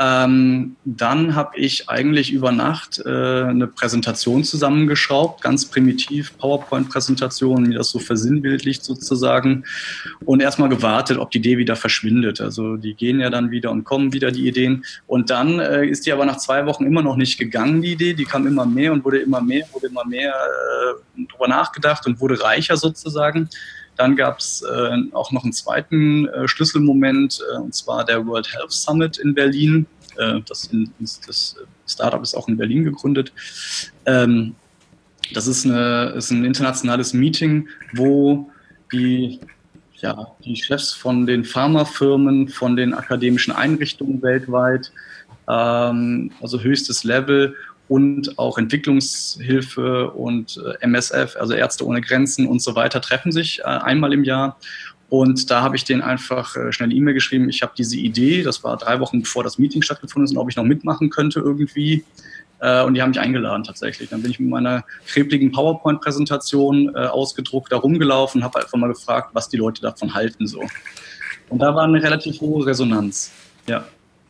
Ähm, 0.00 0.74
dann 0.84 1.36
habe 1.36 1.56
ich 1.56 1.88
eigentlich 1.88 2.32
über 2.32 2.50
Nacht 2.50 3.00
äh, 3.04 3.08
eine 3.08 3.68
Präsentation 3.68 4.42
zusammengeschraubt, 4.42 5.40
ganz 5.40 5.66
primitiv, 5.66 6.36
PowerPoint-Präsentation, 6.38 7.62
mir 7.62 7.78
das 7.78 7.90
so 7.90 8.00
versinnbildlicht 8.00 8.84
sozusagen 8.84 9.64
und 10.24 10.42
erstmal 10.42 10.68
gewartet, 10.68 11.18
ob 11.18 11.30
die 11.30 11.38
Idee 11.38 11.58
wieder 11.58 11.76
verschwindet. 11.76 12.40
Also 12.40 12.76
die 12.76 12.94
gehen 12.94 13.20
ja 13.20 13.30
dann 13.30 13.52
wieder 13.52 13.70
und 13.70 13.84
kommen 13.84 14.12
wieder 14.12 14.32
die 14.32 14.48
Ideen. 14.48 14.84
Und 15.06 15.30
dann 15.30 15.60
äh, 15.60 15.86
ist 15.86 16.06
die 16.06 16.12
aber 16.12 16.26
nach 16.26 16.38
zwei 16.38 16.66
Wochen 16.66 16.84
immer 16.84 17.02
noch 17.02 17.16
nicht 17.16 17.38
gegangen, 17.38 17.80
die 17.80 17.92
Idee. 17.92 18.14
Die 18.14 18.24
kam 18.24 18.48
immer 18.48 18.66
mehr 18.66 18.92
und 18.92 19.04
wurde 19.04 19.18
immer 19.18 19.40
mehr, 19.42 19.64
wurde 19.72 19.86
immer 19.86 20.04
mehr 20.04 20.34
äh, 20.34 21.24
drüber 21.30 21.46
nachgedacht 21.46 22.04
und 22.06 22.20
wurde 22.20 22.42
reicher 22.42 22.76
sozusagen. 22.76 23.48
Dann 23.96 24.16
gab 24.16 24.38
es 24.38 24.62
äh, 24.62 24.96
auch 25.12 25.30
noch 25.32 25.44
einen 25.44 25.52
zweiten 25.52 26.26
äh, 26.28 26.48
Schlüsselmoment, 26.48 27.40
äh, 27.52 27.58
und 27.58 27.74
zwar 27.74 28.04
der 28.04 28.26
World 28.26 28.52
Health 28.52 28.72
Summit 28.72 29.18
in 29.18 29.34
Berlin. 29.34 29.86
Äh, 30.16 30.40
das, 30.46 30.64
in, 30.66 30.92
das, 30.98 31.56
Startup 31.86 32.22
ist 32.22 32.34
auch 32.34 32.48
in 32.48 32.56
Berlin 32.56 32.84
gegründet. 32.84 33.32
Ähm, 34.06 34.54
das 35.32 35.46
ist, 35.46 35.64
eine, 35.64 36.14
ist 36.16 36.30
ein 36.30 36.44
internationales 36.44 37.12
Meeting, 37.14 37.68
wo 37.94 38.50
die, 38.92 39.40
ja, 39.96 40.28
die 40.44 40.56
Chefs 40.56 40.92
von 40.92 41.26
den 41.26 41.44
Pharmafirmen, 41.44 42.48
von 42.48 42.76
den 42.76 42.94
akademischen 42.94 43.52
Einrichtungen 43.52 44.20
weltweit, 44.22 44.92
ähm, 45.48 46.30
also 46.40 46.60
höchstes 46.60 47.04
Level 47.04 47.54
und 47.88 48.38
auch 48.38 48.56
Entwicklungshilfe 48.58 50.10
und 50.10 50.58
äh, 50.64 50.82
MSF, 50.84 51.36
also 51.38 51.52
Ärzte 51.52 51.86
ohne 51.86 52.00
Grenzen 52.00 52.46
und 52.46 52.62
so 52.62 52.74
weiter, 52.74 53.00
treffen 53.00 53.32
sich 53.32 53.60
äh, 53.60 53.64
einmal 53.64 54.12
im 54.12 54.24
Jahr. 54.24 54.58
Und 55.10 55.50
da 55.50 55.60
habe 55.60 55.76
ich 55.76 55.84
denen 55.84 56.00
einfach 56.00 56.56
äh, 56.56 56.72
schnell 56.72 56.88
eine 56.88 56.94
E-Mail 56.94 57.14
geschrieben. 57.14 57.48
Ich 57.48 57.62
habe 57.62 57.72
diese 57.76 57.96
Idee, 57.96 58.42
das 58.42 58.64
war 58.64 58.76
drei 58.78 59.00
Wochen 59.00 59.20
bevor 59.20 59.44
das 59.44 59.58
Meeting 59.58 59.82
stattgefunden 59.82 60.24
ist, 60.24 60.32
und 60.32 60.38
ob 60.38 60.48
ich 60.48 60.56
noch 60.56 60.64
mitmachen 60.64 61.10
könnte 61.10 61.40
irgendwie. 61.40 62.04
Und 62.60 62.94
die 62.94 63.02
haben 63.02 63.10
mich 63.10 63.20
eingeladen 63.20 63.62
tatsächlich. 63.62 64.08
Dann 64.08 64.22
bin 64.22 64.30
ich 64.30 64.40
mit 64.40 64.48
meiner 64.48 64.84
krebligen 65.06 65.52
PowerPoint-Präsentation 65.52 66.96
ausgedruckt 66.96 67.70
da 67.70 67.76
rumgelaufen, 67.76 68.42
habe 68.42 68.60
einfach 68.60 68.78
mal 68.78 68.86
gefragt, 68.86 69.30
was 69.34 69.50
die 69.50 69.58
Leute 69.58 69.82
davon 69.82 70.14
halten 70.14 70.46
so. 70.46 70.62
Und 71.50 71.58
da 71.58 71.74
war 71.74 71.84
eine 71.84 72.02
relativ 72.02 72.40
hohe 72.40 72.64
Resonanz. 72.64 73.32
Ja. 73.66 73.84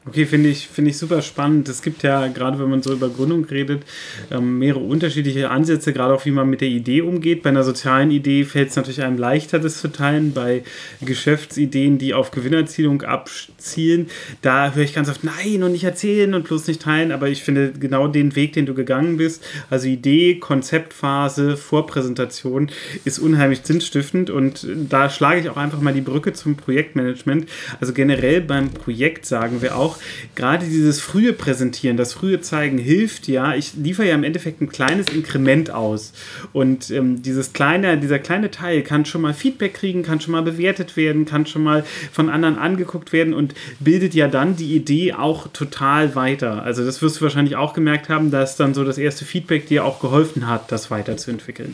Okay, 0.07 0.27
finde 0.27 0.51
ich, 0.51 0.69
find 0.69 0.87
ich 0.87 0.99
super 0.99 1.23
spannend. 1.23 1.67
Es 1.71 1.81
gibt 1.81 2.03
ja, 2.03 2.27
gerade 2.27 2.59
wenn 2.59 2.69
man 2.69 2.83
so 2.83 2.93
über 2.93 3.09
Gründung 3.09 3.47
redet, 3.47 3.85
ähm, 4.31 4.59
mehrere 4.59 4.85
unterschiedliche 4.85 5.49
Ansätze, 5.49 5.95
gerade 5.95 6.13
auch 6.13 6.27
wie 6.27 6.31
man 6.31 6.51
mit 6.51 6.61
der 6.61 6.69
Idee 6.69 7.01
umgeht. 7.01 7.43
Bei 7.43 7.49
einer 7.49 7.65
sozialen 7.65 8.11
Idee 8.11 8.45
fällt 8.45 8.69
es 8.69 8.77
natürlich 8.77 9.01
einem 9.01 9.17
leichter, 9.17 9.59
das 9.59 9.81
zu 9.81 9.89
teilen. 9.89 10.35
Bei 10.35 10.63
Geschäftsideen, 11.01 11.97
die 11.97 12.13
auf 12.13 12.33
Gewinnerzielung 12.33 13.01
abzielen, 13.01 14.11
da 14.43 14.75
höre 14.75 14.85
ich 14.85 14.93
ganz 14.93 15.09
oft, 15.09 15.25
nein 15.25 15.63
und 15.63 15.73
nicht 15.73 15.85
erzählen 15.85 16.35
und 16.35 16.45
bloß 16.45 16.67
nicht 16.67 16.83
teilen. 16.83 17.11
Aber 17.11 17.29
ich 17.29 17.43
finde 17.43 17.73
genau 17.73 18.07
den 18.07 18.37
Weg, 18.37 18.53
den 18.53 18.67
du 18.67 18.75
gegangen 18.75 19.17
bist, 19.17 19.43
also 19.71 19.89
Idee, 19.89 20.35
Konzeptphase, 20.35 21.57
Vorpräsentation, 21.57 22.71
ist 23.07 23.19
unheimlich 23.21 23.61
sinnstiftend. 23.65 24.29
Und 24.29 24.67
da 24.91 25.09
schlage 25.09 25.41
ich 25.41 25.49
auch 25.49 25.57
einfach 25.57 25.81
mal 25.81 25.95
die 25.95 26.03
Brücke 26.03 26.35
zum 26.35 26.57
Projektmanagement. 26.57 27.49
Also 27.81 27.95
generell 27.95 28.43
beim 28.43 28.69
Projekt 28.69 29.25
sagen 29.25 29.63
wir 29.63 29.79
auch, 29.79 29.94
auch 29.95 29.99
gerade 30.35 30.67
dieses 30.67 31.01
frühe 31.01 31.33
Präsentieren, 31.33 31.97
das 31.97 32.13
frühe 32.13 32.41
Zeigen 32.41 32.79
hilft 32.79 33.29
ja. 33.29 33.55
Ich 33.55 33.75
liefere 33.75 34.09
ja 34.09 34.15
im 34.15 34.25
Endeffekt 34.25 34.61
ein 34.61 34.69
kleines 34.69 35.09
Inkrement 35.09 35.71
aus. 35.71 36.13
Und 36.53 36.91
ähm, 36.91 37.23
dieses 37.23 37.53
kleine, 37.53 37.99
dieser 37.99 38.19
kleine 38.19 38.51
Teil 38.51 38.83
kann 38.83 39.05
schon 39.05 39.21
mal 39.21 39.35
Feedback 39.35 39.75
kriegen, 39.75 40.03
kann 40.03 40.21
schon 40.21 40.33
mal 40.33 40.43
bewertet 40.43 40.97
werden, 40.97 41.25
kann 41.25 41.47
schon 41.47 41.63
mal 41.63 41.85
von 42.13 42.29
anderen 42.29 42.59
angeguckt 42.59 43.13
werden 43.13 43.35
und 43.35 43.55
bildet 43.81 44.15
ja 44.15 44.29
dann 44.29 44.57
die 44.57 44.75
Idee 44.75 45.15
auch 45.15 45.49
total 45.49 46.15
weiter. 46.15 46.63
Also 46.63 46.85
das 46.85 47.03
wirst 47.03 47.21
du 47.21 47.23
wahrscheinlich 47.23 47.57
auch 47.57 47.75
gemerkt 47.75 48.09
haben, 48.09 48.31
dass 48.31 48.57
dann 48.57 48.75
so 48.75 48.85
das 48.85 48.99
erste 48.99 49.25
Feedback 49.25 49.67
dir 49.67 49.85
auch 49.85 50.01
geholfen 50.01 50.49
hat, 50.49 50.71
das 50.73 50.91
weiterzuentwickeln. 50.91 51.73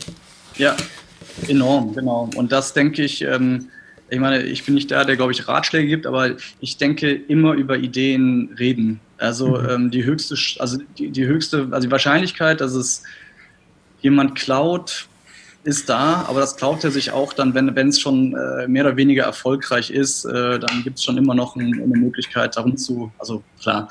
Ja, 0.57 0.75
enorm, 1.47 1.93
genau. 1.93 2.29
Und 2.35 2.51
das 2.51 2.73
denke 2.73 3.03
ich. 3.03 3.21
Ähm 3.21 3.67
ich 4.11 4.19
meine, 4.19 4.43
ich 4.43 4.65
bin 4.65 4.75
nicht 4.75 4.91
der, 4.91 5.05
der, 5.05 5.15
glaube 5.15 5.31
ich, 5.31 5.47
Ratschläge 5.47 5.87
gibt, 5.87 6.05
aber 6.05 6.31
ich 6.59 6.75
denke 6.75 7.13
immer 7.13 7.53
über 7.53 7.77
Ideen 7.77 8.53
reden. 8.59 8.99
Also 9.17 9.57
mhm. 9.57 9.69
ähm, 9.69 9.91
die 9.91 10.03
höchste, 10.03 10.35
also 10.59 10.79
die, 10.97 11.11
die, 11.11 11.25
höchste, 11.25 11.69
also 11.71 11.87
die 11.87 11.91
Wahrscheinlichkeit, 11.91 12.59
dass 12.59 12.73
es 12.73 13.03
jemand 14.01 14.35
klaut, 14.35 15.07
ist 15.63 15.87
da, 15.87 16.25
aber 16.27 16.41
das 16.41 16.57
klaut 16.57 16.83
er 16.83 16.91
sich 16.91 17.11
auch 17.11 17.33
dann, 17.33 17.53
wenn 17.53 17.87
es 17.87 18.01
schon 18.01 18.35
äh, 18.35 18.67
mehr 18.67 18.85
oder 18.85 18.97
weniger 18.97 19.23
erfolgreich 19.23 19.91
ist, 19.91 20.25
äh, 20.25 20.59
dann 20.59 20.83
gibt 20.83 20.97
es 20.97 21.03
schon 21.03 21.17
immer 21.17 21.35
noch 21.35 21.55
ein, 21.55 21.73
eine 21.73 21.97
Möglichkeit, 21.97 22.57
darum 22.57 22.77
zu, 22.77 23.11
also 23.19 23.43
klar, 23.61 23.87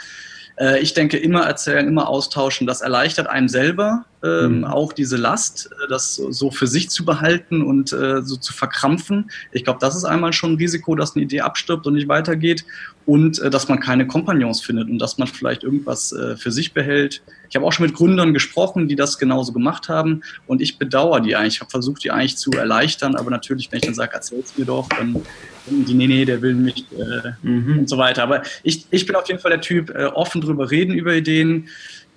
äh, 0.59 0.81
ich 0.81 0.95
denke, 0.95 1.17
immer 1.17 1.47
erzählen, 1.47 1.87
immer 1.87 2.09
austauschen, 2.09 2.67
das 2.67 2.81
erleichtert 2.81 3.29
einem 3.29 3.49
selber 3.49 4.05
ähm, 4.23 4.59
mhm. 4.59 4.65
auch 4.65 4.93
diese 4.93 5.17
Last, 5.17 5.71
äh, 5.73 5.89
das 5.89 6.17
so 6.17 6.51
für 6.51 6.67
sich 6.67 6.91
zu 6.91 7.05
behalten 7.05 7.63
und 7.63 7.93
äh, 7.93 8.23
so 8.23 8.37
zu 8.37 8.53
verkrampfen. 8.53 9.31
Ich 9.53 9.65
glaube, 9.65 9.79
das 9.81 9.97
ist 9.97 10.05
einmal 10.05 10.33
schon 10.33 10.53
ein 10.53 10.57
Risiko, 10.57 10.95
dass 10.95 11.17
eine 11.17 11.25
Idee 11.25 11.41
abstirbt 11.41 11.87
und 11.87 11.95
nicht 11.95 12.09
weitergeht 12.09 12.65
und 13.07 13.39
äh, 13.39 13.51
dass 13.51 13.69
man 13.69 13.81
keine 13.81 14.07
Kompagnons 14.07 14.61
findet 14.61 14.91
und 14.91 14.99
dass 14.99 15.19
man 15.19 15.27
vielleicht 15.27 15.65
irgendwas 15.65 16.13
äh, 16.13 16.37
für 16.37 16.53
sich 16.53 16.75
behält. 16.75 17.23
Ich 17.49 17.57
habe 17.57 17.65
auch 17.67 17.73
schon 17.73 17.87
mit 17.87 17.95
Gründern 17.95 18.35
gesprochen, 18.35 18.89
die 18.89 18.97
das 18.97 19.19
genauso 19.19 19.53
gemacht 19.53 19.89
haben 19.89 20.23
und 20.47 20.61
ich 20.61 20.79
bedauere 20.79 21.21
die 21.21 21.35
eigentlich. 21.35 21.55
Ich 21.55 21.61
habe 21.61 21.71
versucht, 21.71 22.05
die 22.05 22.11
eigentlich 22.11 22.37
zu 22.37 22.51
erleichtern, 22.53 23.17
aber 23.17 23.31
natürlich, 23.31 23.73
wenn 23.73 23.79
ich 23.79 23.87
dann 23.87 23.95
sage, 23.95 24.13
erzähl's 24.13 24.57
mir 24.57 24.67
doch, 24.67 24.89
dann 24.89 25.23
die, 25.67 25.95
nee, 25.95 26.07
nee, 26.07 26.25
der 26.25 26.43
will 26.43 26.55
mich 26.55 26.85
äh, 26.93 27.33
mhm. 27.47 27.81
und 27.81 27.89
so 27.89 27.99
weiter. 27.99 28.23
Aber 28.23 28.43
ich, 28.63 28.87
ich 28.91 29.07
bin 29.07 29.17
auf 29.17 29.27
jeden 29.29 29.41
Fall 29.41 29.51
der 29.51 29.61
Typ, 29.61 29.91
äh, 29.91 30.05
offen 30.07 30.41
drüber 30.41 30.71
reden 30.71 30.95
über 30.95 31.15
Ideen. 31.15 31.69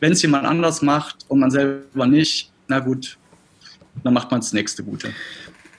Wenn 0.04 0.12
es 0.12 0.22
jemand 0.22 0.46
anders 0.46 0.82
macht 0.82 1.24
und 1.30 1.40
man 1.40 1.50
selber 1.50 2.06
nicht, 2.06 2.52
na 2.68 2.80
gut, 2.80 3.18
dann 4.04 4.14
macht 4.14 4.30
man 4.30 4.42
das 4.42 4.52
nächste 4.52 4.84
Gute. 4.84 5.14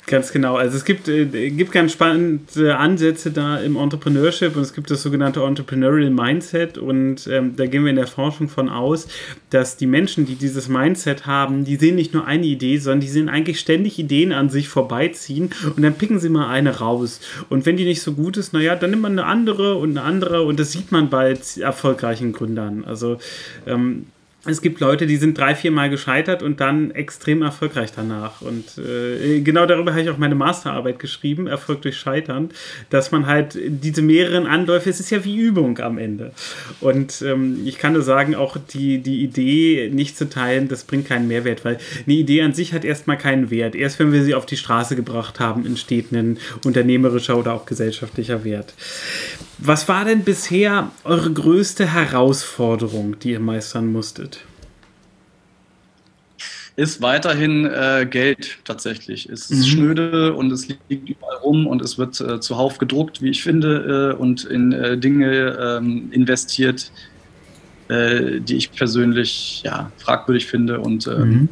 Ganz 0.07 0.33
genau. 0.33 0.57
Also 0.57 0.77
es 0.77 0.85
gibt, 0.85 1.09
äh, 1.09 1.51
gibt 1.51 1.73
ganz 1.73 1.93
spannende 1.93 2.77
Ansätze 2.77 3.31
da 3.31 3.59
im 3.59 3.77
Entrepreneurship 3.77 4.55
und 4.55 4.61
es 4.61 4.75
gibt 4.75 4.91
das 4.91 5.03
sogenannte 5.03 5.43
Entrepreneurial 5.43 6.11
Mindset 6.11 6.77
und 6.77 7.27
ähm, 7.27 7.57
da 7.57 7.65
gehen 7.67 7.85
wir 7.85 7.91
in 7.91 7.97
der 7.97 8.07
Forschung 8.07 8.49
von 8.49 8.69
aus, 8.69 9.09
dass 9.49 9.79
die 9.79 9.87
Menschen, 9.87 10.27
die 10.27 10.35
dieses 10.35 10.69
Mindset 10.69 11.25
haben, 11.27 11.65
die 11.65 11.77
sehen 11.77 11.95
nicht 11.95 12.13
nur 12.13 12.27
eine 12.27 12.45
Idee, 12.45 12.77
sondern 12.77 13.01
die 13.01 13.09
sehen 13.09 13.31
eigentlich 13.31 13.61
ständig 13.61 13.99
Ideen 13.99 14.33
an 14.33 14.51
sich 14.51 14.69
vorbeiziehen 14.69 15.51
und 15.75 15.83
dann 15.83 15.95
picken 15.95 16.21
sie 16.21 16.29
mal 16.29 16.49
eine 16.49 16.81
raus. 16.81 17.21
Und 17.49 17.65
wenn 17.65 17.79
die 17.79 17.85
nicht 17.85 18.03
so 18.03 18.13
gut 18.13 18.37
ist, 18.37 18.53
naja, 18.53 18.77
dann 18.77 18.91
nimmt 18.91 19.03
man 19.03 19.13
eine 19.13 19.25
andere 19.25 19.77
und 19.77 19.97
eine 19.97 20.03
andere 20.03 20.43
und 20.43 20.61
das 20.61 20.73
sieht 20.73 20.93
man 20.93 21.09
bei 21.09 21.39
erfolgreichen 21.59 22.33
Gründern. 22.33 22.85
Also 22.85 23.19
ähm, 23.67 24.07
es 24.47 24.61
gibt 24.61 24.81
Leute, 24.81 25.07
die 25.07 25.17
sind 25.17 25.39
drei, 25.39 25.55
vier 25.55 25.71
Mal 25.71 25.89
gescheitert 25.89 26.43
und 26.43 26.61
dann 26.61 26.91
extrem 26.91 27.43
erfolgreich 27.43 27.93
danach. 27.95 28.43
Und 28.43 28.79
äh, 28.79 29.41
genau 29.41 29.67
darüber 29.67 29.93
habe 29.93 30.03
ich 30.03 30.11
auch 30.11 30.19
meine 30.19 30.35
Masterarbeit 30.35 30.99
geschrieben, 30.99 31.47
Erfolg 31.47 31.83
durch 31.83 31.97
Scheitern, 31.97 32.51
dass 32.91 33.11
man 33.11 33.27
halt 33.27 33.59
diese 33.59 34.03
mehreren 34.03 34.47
Anläufe, 34.47 34.91
es 34.91 35.01
ist 35.01 35.11
ja 35.11 35.25
wie 35.25 35.37
Übung 35.37 35.79
am 35.79 35.99
Ende. 35.99 36.33
Und 36.81 37.23
ähm, 37.23 37.63
ich 37.65 37.79
kann 37.79 37.95
nur 37.95 38.03
sagen, 38.03 38.35
auch 38.35 38.57
die, 38.57 38.99
die 38.99 39.23
Idee 39.23 39.91
nicht 39.93 40.17
zu 40.17 40.29
teilen, 40.29 40.69
das 40.69 40.85
bringt 40.85 41.09
keinen 41.09 41.29
Mehrwert, 41.29 41.65
weil 41.65 41.79
eine 42.07 42.15
Idee 42.15 42.43
an 42.43 42.53
sich 42.53 42.73
hat 42.73 42.85
erstmal 42.85 43.17
keinen 43.19 43.51
Wert. 43.51 43.75
Erst 43.75 43.99
wenn 43.99 44.13
wir 44.13 44.25
sie 44.25 44.35
auf 44.35 44.47
die 44.47 44.57
Straße 44.57 44.97
gebracht 44.97 45.41
haben, 45.41 45.65
entsteht 45.65 46.13
ein 46.13 46.39
unternehmerischer 46.65 47.39
oder 47.39 47.55
auch 47.55 47.67
gesellschaftlicher 47.67 48.45
Wert. 48.45 48.75
Was 49.59 49.89
war 49.89 50.05
denn 50.05 50.25
bisher 50.25 50.91
eure 51.05 51.33
größte 51.33 51.87
Herausforderung, 51.87 53.19
die 53.21 53.31
ihr 53.31 53.41
meistern 53.41 53.91
musstet? 53.91 54.34
Ist 56.77 57.01
weiterhin 57.01 57.67
äh, 57.67 58.05
Geld 58.09 58.59
tatsächlich. 58.65 59.29
Es 59.29 59.49
ist 59.49 59.61
mhm. 59.61 59.71
schnöde 59.71 60.35
und 60.35 60.51
es 60.51 60.67
liegt 60.67 61.09
überall 61.09 61.37
rum 61.37 61.69
und 61.69 61.81
es 61.81 61.99
wird 61.99 62.21
äh, 62.21 62.41
zuhauf 62.41 62.79
gedruckt, 62.79 63.23
wie 63.23 63.31
ich 63.31 63.45
finde, 63.45 64.15
äh, 64.17 64.21
und 64.21 64.45
in 64.45 64.73
äh, 64.73 64.99
Dinge 64.99 65.57
ähm, 65.61 66.09
investiert, 66.11 66.91
äh, 67.89 68.41
die 68.41 68.57
ich 68.57 68.73
persönlich 68.73 69.63
ja, 69.65 69.93
fragwürdig 69.99 70.47
finde. 70.47 70.81
Und 70.81 71.07
ähm, 71.07 71.29
mhm. 71.29 71.49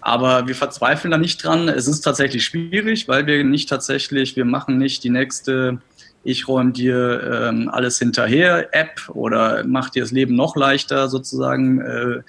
Aber 0.00 0.46
wir 0.46 0.54
verzweifeln 0.54 1.10
da 1.10 1.18
nicht 1.18 1.42
dran. 1.42 1.68
Es 1.68 1.88
ist 1.88 2.02
tatsächlich 2.02 2.44
schwierig, 2.44 3.08
weil 3.08 3.26
wir 3.26 3.42
nicht 3.42 3.68
tatsächlich, 3.68 4.36
wir 4.36 4.44
machen 4.44 4.78
nicht 4.78 5.02
die 5.02 5.10
nächste 5.10 5.80
ich 6.26 6.48
räume 6.48 6.72
dir 6.72 7.48
ähm, 7.48 7.68
alles 7.68 7.98
hinterher, 7.98 8.74
App 8.74 9.08
oder 9.08 9.64
mach 9.66 9.90
dir 9.90 10.02
das 10.02 10.10
Leben 10.10 10.34
noch 10.34 10.56
leichter 10.56 11.08
sozusagen, 11.08 11.80
äh, 11.80 12.22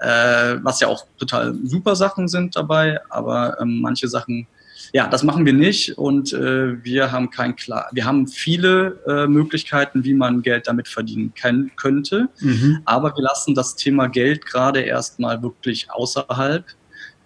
äh, 0.00 0.58
was 0.62 0.80
ja 0.80 0.88
auch 0.88 1.06
total 1.18 1.54
super 1.64 1.96
Sachen 1.96 2.28
sind 2.28 2.56
dabei, 2.56 3.00
aber 3.08 3.60
ähm, 3.60 3.80
manche 3.80 4.08
Sachen, 4.08 4.46
ja, 4.92 5.08
das 5.08 5.22
machen 5.22 5.44
wir 5.46 5.54
nicht 5.54 5.98
und 5.98 6.32
äh, 6.32 6.82
wir 6.84 7.10
haben 7.10 7.30
kein 7.30 7.56
klar, 7.56 7.88
wir 7.92 8.04
haben 8.04 8.26
viele 8.26 9.00
äh, 9.06 9.26
Möglichkeiten, 9.26 10.04
wie 10.04 10.14
man 10.14 10.42
Geld 10.42 10.68
damit 10.68 10.86
verdienen 10.86 11.32
kann, 11.34 11.70
könnte, 11.76 12.28
mhm. 12.40 12.80
aber 12.84 13.14
wir 13.16 13.22
lassen 13.22 13.54
das 13.54 13.76
Thema 13.76 14.08
Geld 14.08 14.46
gerade 14.46 14.80
erstmal 14.80 15.42
wirklich 15.42 15.90
außerhalb 15.90 16.64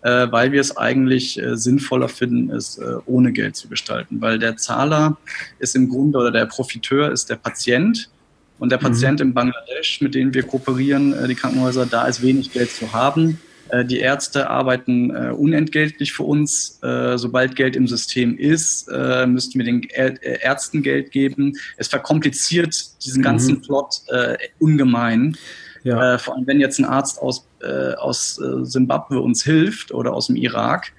weil 0.02 0.52
wir 0.52 0.60
es 0.60 0.76
eigentlich 0.76 1.40
äh, 1.40 1.56
sinnvoller 1.56 2.08
finden, 2.08 2.50
es 2.50 2.78
äh, 2.78 2.96
ohne 3.06 3.32
Geld 3.32 3.56
zu 3.56 3.68
gestalten. 3.68 4.20
Weil 4.20 4.38
der 4.38 4.56
Zahler 4.56 5.16
ist 5.58 5.76
im 5.76 5.88
Grunde 5.88 6.18
oder 6.18 6.32
der 6.32 6.46
Profiteur 6.46 7.10
ist 7.12 7.30
der 7.30 7.36
Patient. 7.36 8.10
Und 8.58 8.70
der 8.70 8.78
mhm. 8.78 8.82
Patient 8.82 9.20
mhm. 9.20 9.26
in 9.26 9.34
Bangladesch, 9.34 10.00
mit 10.00 10.14
dem 10.14 10.34
wir 10.34 10.42
kooperieren, 10.42 11.12
äh, 11.12 11.28
die 11.28 11.34
Krankenhäuser, 11.34 11.86
da 11.86 12.06
ist 12.06 12.22
wenig 12.22 12.52
Geld 12.52 12.70
zu 12.70 12.92
haben. 12.92 13.40
Äh, 13.68 13.84
die 13.84 14.00
Ärzte 14.00 14.50
arbeiten 14.50 15.10
äh, 15.10 15.30
unentgeltlich 15.30 16.12
für 16.12 16.24
uns. 16.24 16.80
sobald 17.14 17.54
Geld 17.54 17.76
im 17.76 17.86
System 17.86 18.36
ist, 18.36 18.90
müssten 19.26 19.58
wir 19.58 19.64
den 19.64 19.82
Ärzten 19.82 20.82
Geld 20.82 21.12
geben. 21.12 21.52
Es 21.76 21.86
verkompliziert 21.86 22.74
diesen 23.04 23.22
ganzen 23.22 23.56
mhm. 23.56 23.62
Plot 23.62 24.02
ungemein. 24.58 25.36
Ja. 25.84 26.14
Äh, 26.14 26.18
vor 26.18 26.34
allem, 26.34 26.46
wenn 26.46 26.60
jetzt 26.60 26.78
ein 26.78 26.84
Arzt 26.84 27.20
aus, 27.20 27.46
äh, 27.62 27.94
aus 27.94 28.38
äh, 28.38 28.64
Simbabwe 28.64 29.20
uns 29.20 29.42
hilft 29.42 29.92
oder 29.92 30.12
aus 30.12 30.26
dem 30.26 30.36
Irak, 30.36 30.92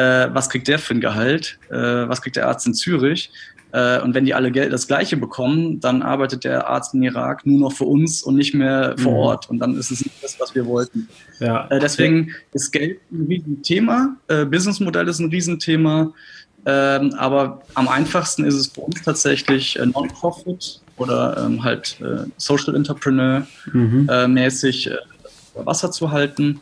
äh, 0.00 0.30
was 0.32 0.48
kriegt 0.48 0.66
der 0.66 0.78
für 0.78 0.94
ein 0.94 1.00
Gehalt? 1.00 1.58
Äh, 1.68 1.74
was 1.74 2.22
kriegt 2.22 2.36
der 2.36 2.48
Arzt 2.48 2.66
in 2.66 2.72
Zürich? 2.72 3.30
Äh, 3.72 4.00
und 4.00 4.14
wenn 4.14 4.24
die 4.24 4.32
alle 4.32 4.50
Geld 4.50 4.72
das 4.72 4.86
Gleiche 4.86 5.18
bekommen, 5.18 5.78
dann 5.78 6.00
arbeitet 6.00 6.44
der 6.44 6.68
Arzt 6.68 6.94
im 6.94 7.02
Irak 7.02 7.44
nur 7.44 7.60
noch 7.60 7.72
für 7.72 7.84
uns 7.84 8.22
und 8.22 8.36
nicht 8.36 8.54
mehr 8.54 8.94
vor 8.96 9.12
mhm. 9.12 9.18
Ort. 9.18 9.50
Und 9.50 9.58
dann 9.58 9.76
ist 9.76 9.90
es 9.90 10.02
nicht 10.02 10.22
das, 10.22 10.40
was 10.40 10.54
wir 10.54 10.64
wollten. 10.64 11.08
Ja. 11.38 11.68
deswegen 11.70 12.34
ist 12.52 12.70
Geld 12.72 12.98
ein 13.12 13.26
Riesenthema. 13.26 14.16
Businessmodell 14.50 15.08
ist 15.08 15.20
ein 15.20 15.30
Riesenthema. 15.30 16.12
Ähm, 16.66 17.14
aber 17.16 17.62
am 17.74 17.88
einfachsten 17.88 18.44
ist 18.44 18.54
es 18.54 18.66
für 18.66 18.82
uns 18.82 19.00
tatsächlich 19.02 19.78
Non-Profit 19.82 20.80
oder 20.96 21.46
ähm, 21.46 21.64
halt 21.64 21.98
äh, 22.00 22.28
Social 22.36 22.74
Entrepreneur 22.74 23.46
mhm. 23.72 24.06
äh, 24.10 24.28
mäßig 24.28 24.90
äh, 25.60 25.66
Wasser 25.66 25.90
zu 25.90 26.10
halten. 26.10 26.60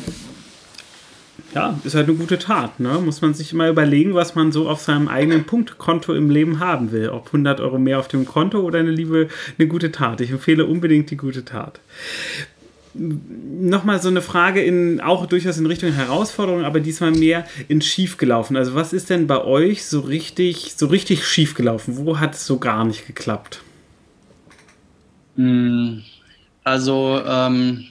ja, 1.53 1.79
ist 1.83 1.95
halt 1.95 2.07
eine 2.07 2.17
gute 2.17 2.39
Tat. 2.39 2.79
Ne? 2.79 2.99
Muss 3.03 3.21
man 3.21 3.33
sich 3.33 3.53
immer 3.53 3.69
überlegen, 3.69 4.13
was 4.13 4.35
man 4.35 4.51
so 4.51 4.67
auf 4.67 4.81
seinem 4.81 5.07
eigenen 5.07 5.45
Punktkonto 5.45 6.13
im 6.13 6.29
Leben 6.29 6.59
haben 6.59 6.91
will. 6.91 7.09
Ob 7.09 7.27
100 7.27 7.59
Euro 7.59 7.77
mehr 7.77 7.99
auf 7.99 8.07
dem 8.07 8.25
Konto 8.25 8.59
oder 8.61 8.79
eine 8.79 8.91
liebe, 8.91 9.27
eine 9.57 9.67
gute 9.67 9.91
Tat. 9.91 10.21
Ich 10.21 10.31
empfehle 10.31 10.65
unbedingt 10.65 11.11
die 11.11 11.17
gute 11.17 11.45
Tat. 11.45 11.79
Nochmal 12.93 14.01
so 14.01 14.09
eine 14.09 14.21
Frage 14.21 14.61
in, 14.61 15.01
auch 15.01 15.25
durchaus 15.25 15.57
in 15.57 15.65
Richtung 15.65 15.91
Herausforderung, 15.91 16.63
aber 16.63 16.79
diesmal 16.79 17.11
mehr 17.11 17.45
in 17.67 17.81
schief 17.81 18.17
gelaufen. 18.17 18.55
Also 18.55 18.75
was 18.75 18.93
ist 18.93 19.09
denn 19.09 19.25
bei 19.25 19.43
euch 19.43 19.85
so 19.85 20.01
richtig, 20.01 20.73
so 20.77 20.87
richtig 20.87 21.25
schief? 21.25 21.55
Wo 21.57 22.19
hat 22.19 22.35
es 22.35 22.45
so 22.45 22.59
gar 22.59 22.85
nicht 22.85 23.07
geklappt? 23.07 23.61
Hm, 25.35 26.03
also 26.63 27.21
ähm, 27.25 27.85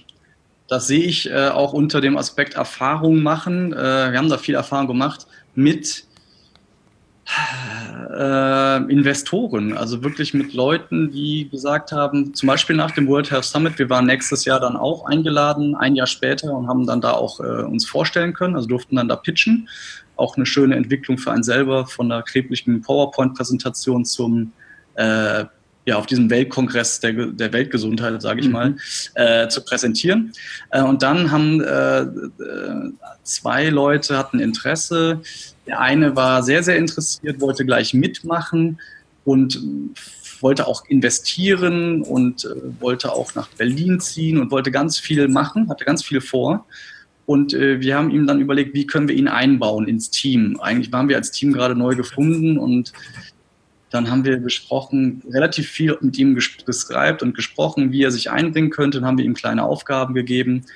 das 0.69 0.87
sehe 0.87 1.03
ich 1.03 1.29
äh, 1.29 1.49
auch 1.49 1.73
unter 1.73 2.01
dem 2.01 2.17
Aspekt 2.17 2.55
Erfahrung 2.55 3.23
machen. 3.23 3.73
Äh, 3.73 4.13
wir 4.13 4.19
haben 4.19 4.31
da 4.31 4.39
viel 4.39 4.55
Erfahrung 4.55 4.87
gemacht 4.87 5.27
mit 5.55 6.05
äh, 8.11 8.77
Investoren, 8.93 9.77
also 9.77 10.03
wirklich 10.03 10.35
mit 10.35 10.53
Leuten, 10.53 11.11
die 11.11 11.49
gesagt 11.49 11.93
haben, 11.93 12.35
zum 12.35 12.47
Beispiel 12.47 12.77
nach 12.77 12.91
dem 12.91 13.07
World 13.09 13.31
Health 13.31 13.45
Summit, 13.45 13.79
wir 13.79 13.89
waren 13.91 14.07
nächstes 14.07 14.45
Jahr 14.45 14.61
dann 14.61 14.77
auch 14.77 15.07
eingeladen, 15.07 15.75
ein 15.75 15.95
Jahr 15.95 16.07
später 16.07 16.53
und 16.53 16.69
haben 16.69 16.87
dann 16.87 17.01
da 17.01 17.13
auch 17.13 17.41
äh, 17.41 17.63
uns 17.63 17.87
vorstellen 17.87 18.35
können, 18.35 18.57
also 18.57 18.69
durften 18.69 18.97
dann 18.97 19.09
da 19.09 19.17
pitchen. 19.17 19.69
Auch 20.17 20.37
eine 20.37 20.47
schöne 20.47 20.77
Entwicklung 20.77 21.19
für 21.19 21.33
einen 21.33 21.43
selber 21.43 21.87
von 21.87 22.09
der 22.09 22.23
kreblichen 22.23 22.83
PowerPoint-Präsentation 22.83 24.05
zum 24.05 24.53
äh, 24.95 25.45
ja, 25.85 25.97
auf 25.97 26.07
diesem 26.07 26.31
Weltkongress 26.31 27.01
der, 27.01 27.13
der 27.13 27.53
Weltgesundheit, 27.53 28.23
sage 28.23 28.41
ich 28.41 28.47
mhm. 28.47 28.53
mal, 28.53 28.77
äh, 29.15 29.49
zu 29.49 29.65
präsentieren. 29.65 30.33
Äh, 30.71 30.83
und 30.83 31.03
dann 31.03 31.31
haben 31.31 31.61
äh, 31.61 32.03
äh, 32.03 32.93
zwei 33.25 33.69
Leute 33.69 34.17
hatten 34.17 34.39
Interesse. 34.39 35.21
Der 35.73 35.81
eine 35.81 36.15
war 36.15 36.43
sehr, 36.43 36.63
sehr 36.63 36.77
interessiert, 36.77 37.41
wollte 37.41 37.65
gleich 37.65 37.95
mitmachen 37.95 38.79
und 39.25 39.59
wollte 40.43 40.67
auch 40.67 40.85
investieren 40.87 42.03
und 42.03 42.45
äh, 42.45 42.81
wollte 42.81 43.11
auch 43.11 43.35
nach 43.35 43.49
Berlin 43.49 43.99
ziehen 43.99 44.39
und 44.39 44.51
wollte 44.51 44.71
ganz 44.71 44.99
viel 44.99 45.29
machen, 45.29 45.71
hatte 45.71 45.87
ganz 45.87 46.05
viel 46.05 46.21
vor. 46.21 46.67
Und 47.25 47.55
äh, 47.55 47.81
wir 47.81 47.97
haben 47.97 48.11
ihm 48.11 48.27
dann 48.27 48.39
überlegt, 48.39 48.75
wie 48.75 48.87
können 48.87 49.09
wir 49.09 49.15
ihn 49.15 49.29
einbauen 49.29 49.89
ins 49.89 50.11
Team. 50.11 50.61
Eigentlich 50.61 50.93
waren 50.93 51.09
wir 51.09 51.17
als 51.17 51.31
Team 51.31 51.55
gerade 51.55 51.75
neu 51.75 51.95
gefunden 51.95 52.59
und 52.59 52.93
dann 53.89 54.11
haben 54.11 54.27
wir 54.27 54.41
gesprochen, 54.41 55.23
relativ 55.31 55.71
viel 55.71 55.97
mit 56.03 56.19
ihm 56.19 56.35
gescribt 56.35 57.23
und 57.23 57.35
gesprochen, 57.35 57.93
wie 57.93 58.03
er 58.03 58.11
sich 58.11 58.31
einbringen 58.31 58.69
könnte. 58.69 58.99
Dann 58.99 59.07
haben 59.07 59.17
wir 59.17 59.25
ihm 59.25 59.35
kleine 59.35 59.65
Aufgaben 59.65 60.13
gegeben, 60.13 60.67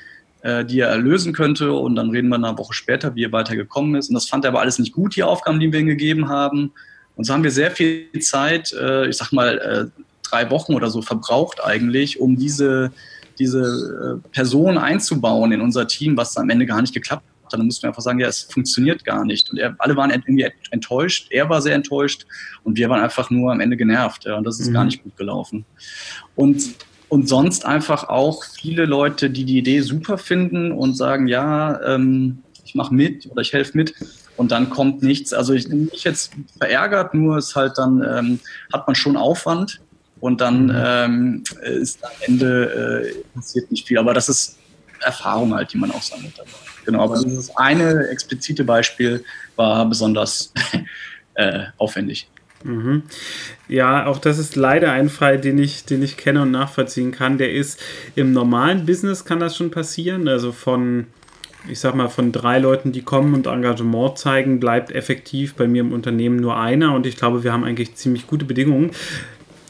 äh, 0.46 0.64
die 0.64 0.78
er 0.78 0.96
lösen 0.96 1.32
könnte. 1.32 1.72
Und 1.72 1.96
dann 1.96 2.10
reden 2.10 2.28
wir 2.28 2.36
eine 2.36 2.56
Woche 2.56 2.72
später, 2.72 3.14
wie 3.16 3.24
er 3.24 3.32
weitergekommen 3.32 3.96
ist. 3.96 4.08
Und 4.08 4.14
das 4.14 4.28
fand 4.28 4.44
er 4.44 4.50
aber 4.50 4.60
alles 4.60 4.78
nicht 4.78 4.92
gut, 4.92 5.16
die 5.16 5.24
Aufgaben, 5.24 5.58
die 5.58 5.72
wir 5.72 5.80
ihm 5.80 5.86
gegeben 5.86 6.28
haben. 6.28 6.72
Und 7.16 7.24
so 7.24 7.32
haben 7.32 7.42
wir 7.42 7.50
sehr 7.50 7.72
viel 7.72 8.08
Zeit, 8.20 8.72
äh, 8.72 9.08
ich 9.08 9.16
sag 9.16 9.32
mal, 9.32 9.58
äh, 9.58 10.02
drei 10.22 10.48
Wochen 10.50 10.74
oder 10.74 10.88
so 10.88 11.02
verbraucht 11.02 11.64
eigentlich, 11.64 12.20
um 12.20 12.36
diese, 12.36 12.92
diese 13.40 14.20
äh, 14.24 14.28
Person 14.32 14.78
einzubauen 14.78 15.50
in 15.50 15.60
unser 15.60 15.88
Team, 15.88 16.16
was 16.16 16.36
am 16.36 16.48
Ende 16.48 16.66
gar 16.66 16.80
nicht 16.80 16.94
geklappt 16.94 17.24
hat 17.24 17.32
dann 17.52 17.64
mussten 17.64 17.84
wir 17.84 17.90
einfach 17.90 18.02
sagen, 18.02 18.18
ja, 18.18 18.26
es 18.26 18.42
funktioniert 18.42 19.04
gar 19.04 19.24
nicht. 19.24 19.50
Und 19.50 19.58
er, 19.58 19.76
alle 19.78 19.94
waren 19.94 20.10
irgendwie 20.10 20.48
enttäuscht, 20.72 21.28
er 21.30 21.48
war 21.48 21.62
sehr 21.62 21.76
enttäuscht 21.76 22.26
und 22.64 22.76
wir 22.76 22.88
waren 22.88 23.00
einfach 23.00 23.30
nur 23.30 23.52
am 23.52 23.60
Ende 23.60 23.76
genervt. 23.76 24.24
Ja, 24.24 24.34
und 24.34 24.42
das 24.42 24.58
ist 24.58 24.70
mhm. 24.70 24.72
gar 24.72 24.84
nicht 24.84 25.04
gut 25.04 25.16
gelaufen. 25.16 25.64
Und, 26.34 26.74
und 27.08 27.28
sonst 27.28 27.64
einfach 27.64 28.08
auch 28.08 28.44
viele 28.44 28.84
Leute, 28.84 29.30
die 29.30 29.44
die 29.44 29.58
Idee 29.58 29.80
super 29.80 30.18
finden 30.18 30.72
und 30.72 30.96
sagen, 30.96 31.28
ja, 31.28 31.80
ähm, 31.82 32.42
ich 32.64 32.74
mache 32.74 32.92
mit 32.94 33.30
oder 33.30 33.42
ich 33.42 33.52
helfe 33.52 33.76
mit. 33.76 33.94
Und 34.36 34.50
dann 34.52 34.68
kommt 34.68 35.02
nichts. 35.02 35.32
Also 35.32 35.54
ich 35.54 35.68
bin 35.68 35.86
nicht 35.86 36.04
jetzt 36.04 36.32
verärgert, 36.58 37.14
nur 37.14 37.38
ist 37.38 37.54
halt 37.54 37.78
dann, 37.78 38.02
ähm, 38.02 38.40
hat 38.72 38.86
man 38.86 38.94
schon 38.94 39.16
Aufwand 39.16 39.80
und 40.20 40.40
dann 40.40 40.66
mhm. 40.66 40.74
ähm, 40.74 41.44
ist 41.80 42.04
am 42.04 42.10
Ende 42.26 43.12
äh, 43.14 43.34
passiert 43.34 43.70
nicht 43.70 43.86
viel. 43.86 43.98
Aber 43.98 44.12
das 44.12 44.28
ist 44.28 44.58
Erfahrung 45.00 45.54
halt, 45.54 45.72
die 45.72 45.78
man 45.78 45.90
auch 45.90 46.02
sammelt 46.02 46.36
dabei. 46.36 46.50
Genau, 46.84 47.02
aber 47.02 47.22
dieses 47.22 47.54
eine 47.56 48.08
explizite 48.08 48.64
Beispiel 48.64 49.24
war 49.56 49.86
besonders 49.86 50.52
äh, 51.34 51.64
aufwendig. 51.78 52.28
Mhm. 52.64 53.02
Ja, 53.68 54.06
auch 54.06 54.18
das 54.18 54.38
ist 54.38 54.56
leider 54.56 54.92
ein 54.92 55.08
Fall, 55.08 55.38
den 55.40 55.58
ich, 55.58 55.84
den 55.84 56.02
ich 56.02 56.16
kenne 56.16 56.42
und 56.42 56.50
nachvollziehen 56.50 57.12
kann. 57.12 57.38
Der 57.38 57.52
ist 57.52 57.80
im 58.14 58.32
normalen 58.32 58.86
Business 58.86 59.24
kann 59.24 59.40
das 59.40 59.56
schon 59.56 59.70
passieren. 59.70 60.28
Also 60.28 60.52
von, 60.52 61.06
ich 61.68 61.80
sag 61.80 61.94
mal, 61.94 62.08
von 62.08 62.32
drei 62.32 62.58
Leuten, 62.58 62.92
die 62.92 63.02
kommen 63.02 63.34
und 63.34 63.46
Engagement 63.46 64.18
zeigen, 64.18 64.60
bleibt 64.60 64.90
effektiv 64.92 65.54
bei 65.54 65.68
mir 65.68 65.80
im 65.80 65.92
Unternehmen 65.92 66.36
nur 66.36 66.56
einer. 66.58 66.94
Und 66.94 67.06
ich 67.06 67.16
glaube, 67.16 67.44
wir 67.44 67.52
haben 67.52 67.64
eigentlich 67.64 67.94
ziemlich 67.94 68.26
gute 68.26 68.44
Bedingungen. 68.44 68.90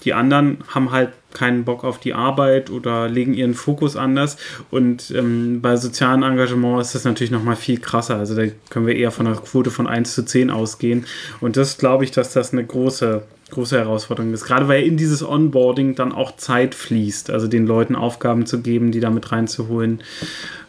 Die 0.06 0.14
anderen 0.14 0.58
haben 0.68 0.92
halt 0.92 1.10
keinen 1.34 1.64
Bock 1.64 1.82
auf 1.82 1.98
die 1.98 2.14
Arbeit 2.14 2.70
oder 2.70 3.08
legen 3.08 3.34
ihren 3.34 3.54
Fokus 3.54 3.96
anders. 3.96 4.36
Und 4.70 5.10
ähm, 5.10 5.60
bei 5.60 5.76
sozialen 5.76 6.22
Engagement 6.22 6.80
ist 6.80 6.94
das 6.94 7.04
natürlich 7.04 7.32
noch 7.32 7.42
mal 7.42 7.56
viel 7.56 7.80
krasser. 7.80 8.16
Also 8.16 8.36
da 8.36 8.44
können 8.70 8.86
wir 8.86 8.94
eher 8.94 9.10
von 9.10 9.26
einer 9.26 9.36
Quote 9.36 9.72
von 9.72 9.88
1 9.88 10.14
zu 10.14 10.24
10 10.24 10.50
ausgehen. 10.50 11.06
Und 11.40 11.56
das 11.56 11.76
glaube 11.76 12.04
ich, 12.04 12.12
dass 12.12 12.32
das 12.32 12.52
eine 12.52 12.64
große, 12.64 13.22
große 13.50 13.76
Herausforderung 13.76 14.32
ist. 14.32 14.44
Gerade 14.44 14.68
weil 14.68 14.84
in 14.84 14.96
dieses 14.96 15.26
Onboarding 15.26 15.96
dann 15.96 16.12
auch 16.12 16.36
Zeit 16.36 16.76
fließt, 16.76 17.30
also 17.30 17.48
den 17.48 17.66
Leuten 17.66 17.96
Aufgaben 17.96 18.46
zu 18.46 18.60
geben, 18.60 18.92
die 18.92 19.00
damit 19.00 19.32
reinzuholen. 19.32 20.02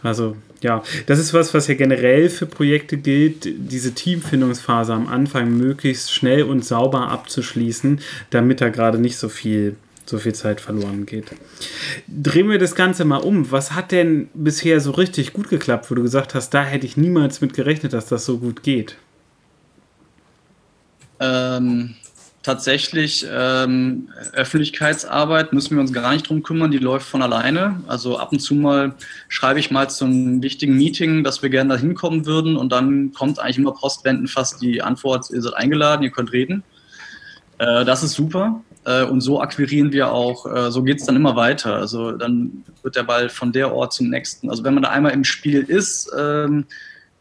Also 0.02 0.36
ja, 0.62 0.84
das 1.06 1.20
ist 1.20 1.34
was, 1.34 1.54
was 1.54 1.68
ja 1.68 1.76
generell 1.76 2.30
für 2.30 2.46
Projekte 2.46 2.98
gilt, 2.98 3.46
diese 3.46 3.94
Teamfindungsphase 3.94 4.94
am 4.94 5.08
Anfang 5.08 5.56
möglichst 5.56 6.14
schnell 6.14 6.44
und 6.44 6.66
sauber 6.66 7.10
abzuschließen, 7.10 8.00
damit 8.30 8.62
da 8.62 8.70
gerade 8.70 8.98
nicht 8.98 9.18
so 9.18 9.30
viel, 9.30 9.76
so 10.06 10.18
viel 10.18 10.34
Zeit 10.34 10.60
verloren 10.60 11.06
geht. 11.06 11.26
Drehen 12.08 12.50
wir 12.50 12.58
das 12.58 12.76
Ganze 12.76 13.06
mal 13.06 13.18
um. 13.18 13.52
Was 13.52 13.74
hat 13.74 13.92
denn 13.92 14.30
bisher 14.34 14.80
so 14.80 14.92
richtig 14.92 15.34
gut 15.34 15.50
geklappt, 15.50 15.92
wo 15.92 15.96
du 15.96 16.02
gesagt 16.02 16.34
hast, 16.34 16.52
da 16.54 16.64
hätte 16.64 16.86
ich 16.86 16.98
niemals 16.98 17.42
mit 17.42 17.54
gerechnet, 17.54 17.94
dass 17.94 18.08
das 18.08 18.26
so 18.26 18.40
gut 18.40 18.64
geht? 18.64 18.96
Ähm, 21.20 21.96
tatsächlich 22.48 23.28
ähm, 23.30 24.08
Öffentlichkeitsarbeit 24.32 25.52
müssen 25.52 25.76
wir 25.76 25.82
uns 25.82 25.92
gar 25.92 26.14
nicht 26.14 26.30
drum 26.30 26.44
kümmern, 26.44 26.72
die 26.72 26.78
läuft 26.78 27.06
von 27.06 27.22
alleine. 27.22 27.82
Also 27.88 28.18
ab 28.18 28.32
und 28.32 28.40
zu 28.40 28.56
mal 28.56 28.96
schreibe 29.28 29.60
ich 29.60 29.70
mal 29.70 29.90
zum 29.90 30.42
wichtigen 30.42 30.78
Meeting, 30.78 31.26
dass 31.26 31.44
wir 31.44 31.50
gerne 31.50 31.74
da 31.74 31.78
hinkommen 31.78 32.26
würden 32.26 32.56
und 32.56 32.72
dann 32.72 33.12
kommt 33.12 33.40
eigentlich 33.40 33.58
immer 33.58 33.74
postwendend 33.74 34.30
fast 34.30 34.62
die 34.62 34.82
Antwort, 34.82 35.30
ihr 35.30 35.42
seid 35.42 35.56
eingeladen, 35.56 36.04
ihr 36.04 36.12
könnt 36.12 36.32
reden. 36.32 36.64
Äh, 37.58 37.84
das 37.84 38.02
ist 38.02 38.14
super. 38.14 38.62
Äh, 38.86 39.04
und 39.04 39.20
so 39.20 39.42
akquirieren 39.42 39.92
wir 39.92 40.14
auch, 40.14 40.46
äh, 40.46 40.72
so 40.72 40.84
geht 40.84 41.02
es 41.02 41.06
dann 41.06 41.18
immer 41.18 41.36
weiter. 41.36 41.76
Also 41.76 42.14
dann 42.14 42.64
wird 42.82 42.96
der 42.96 43.04
Ball 43.04 43.28
von 43.28 43.52
der 43.52 43.76
Ort 43.76 43.92
zum 43.92 44.10
nächsten. 44.10 44.50
Also 44.50 44.64
wenn 44.64 44.74
man 44.74 44.84
da 44.84 44.90
einmal 44.90 45.12
im 45.12 45.26
Spiel 45.26 45.64
ist, 45.64 46.10
ähm, 46.18 46.64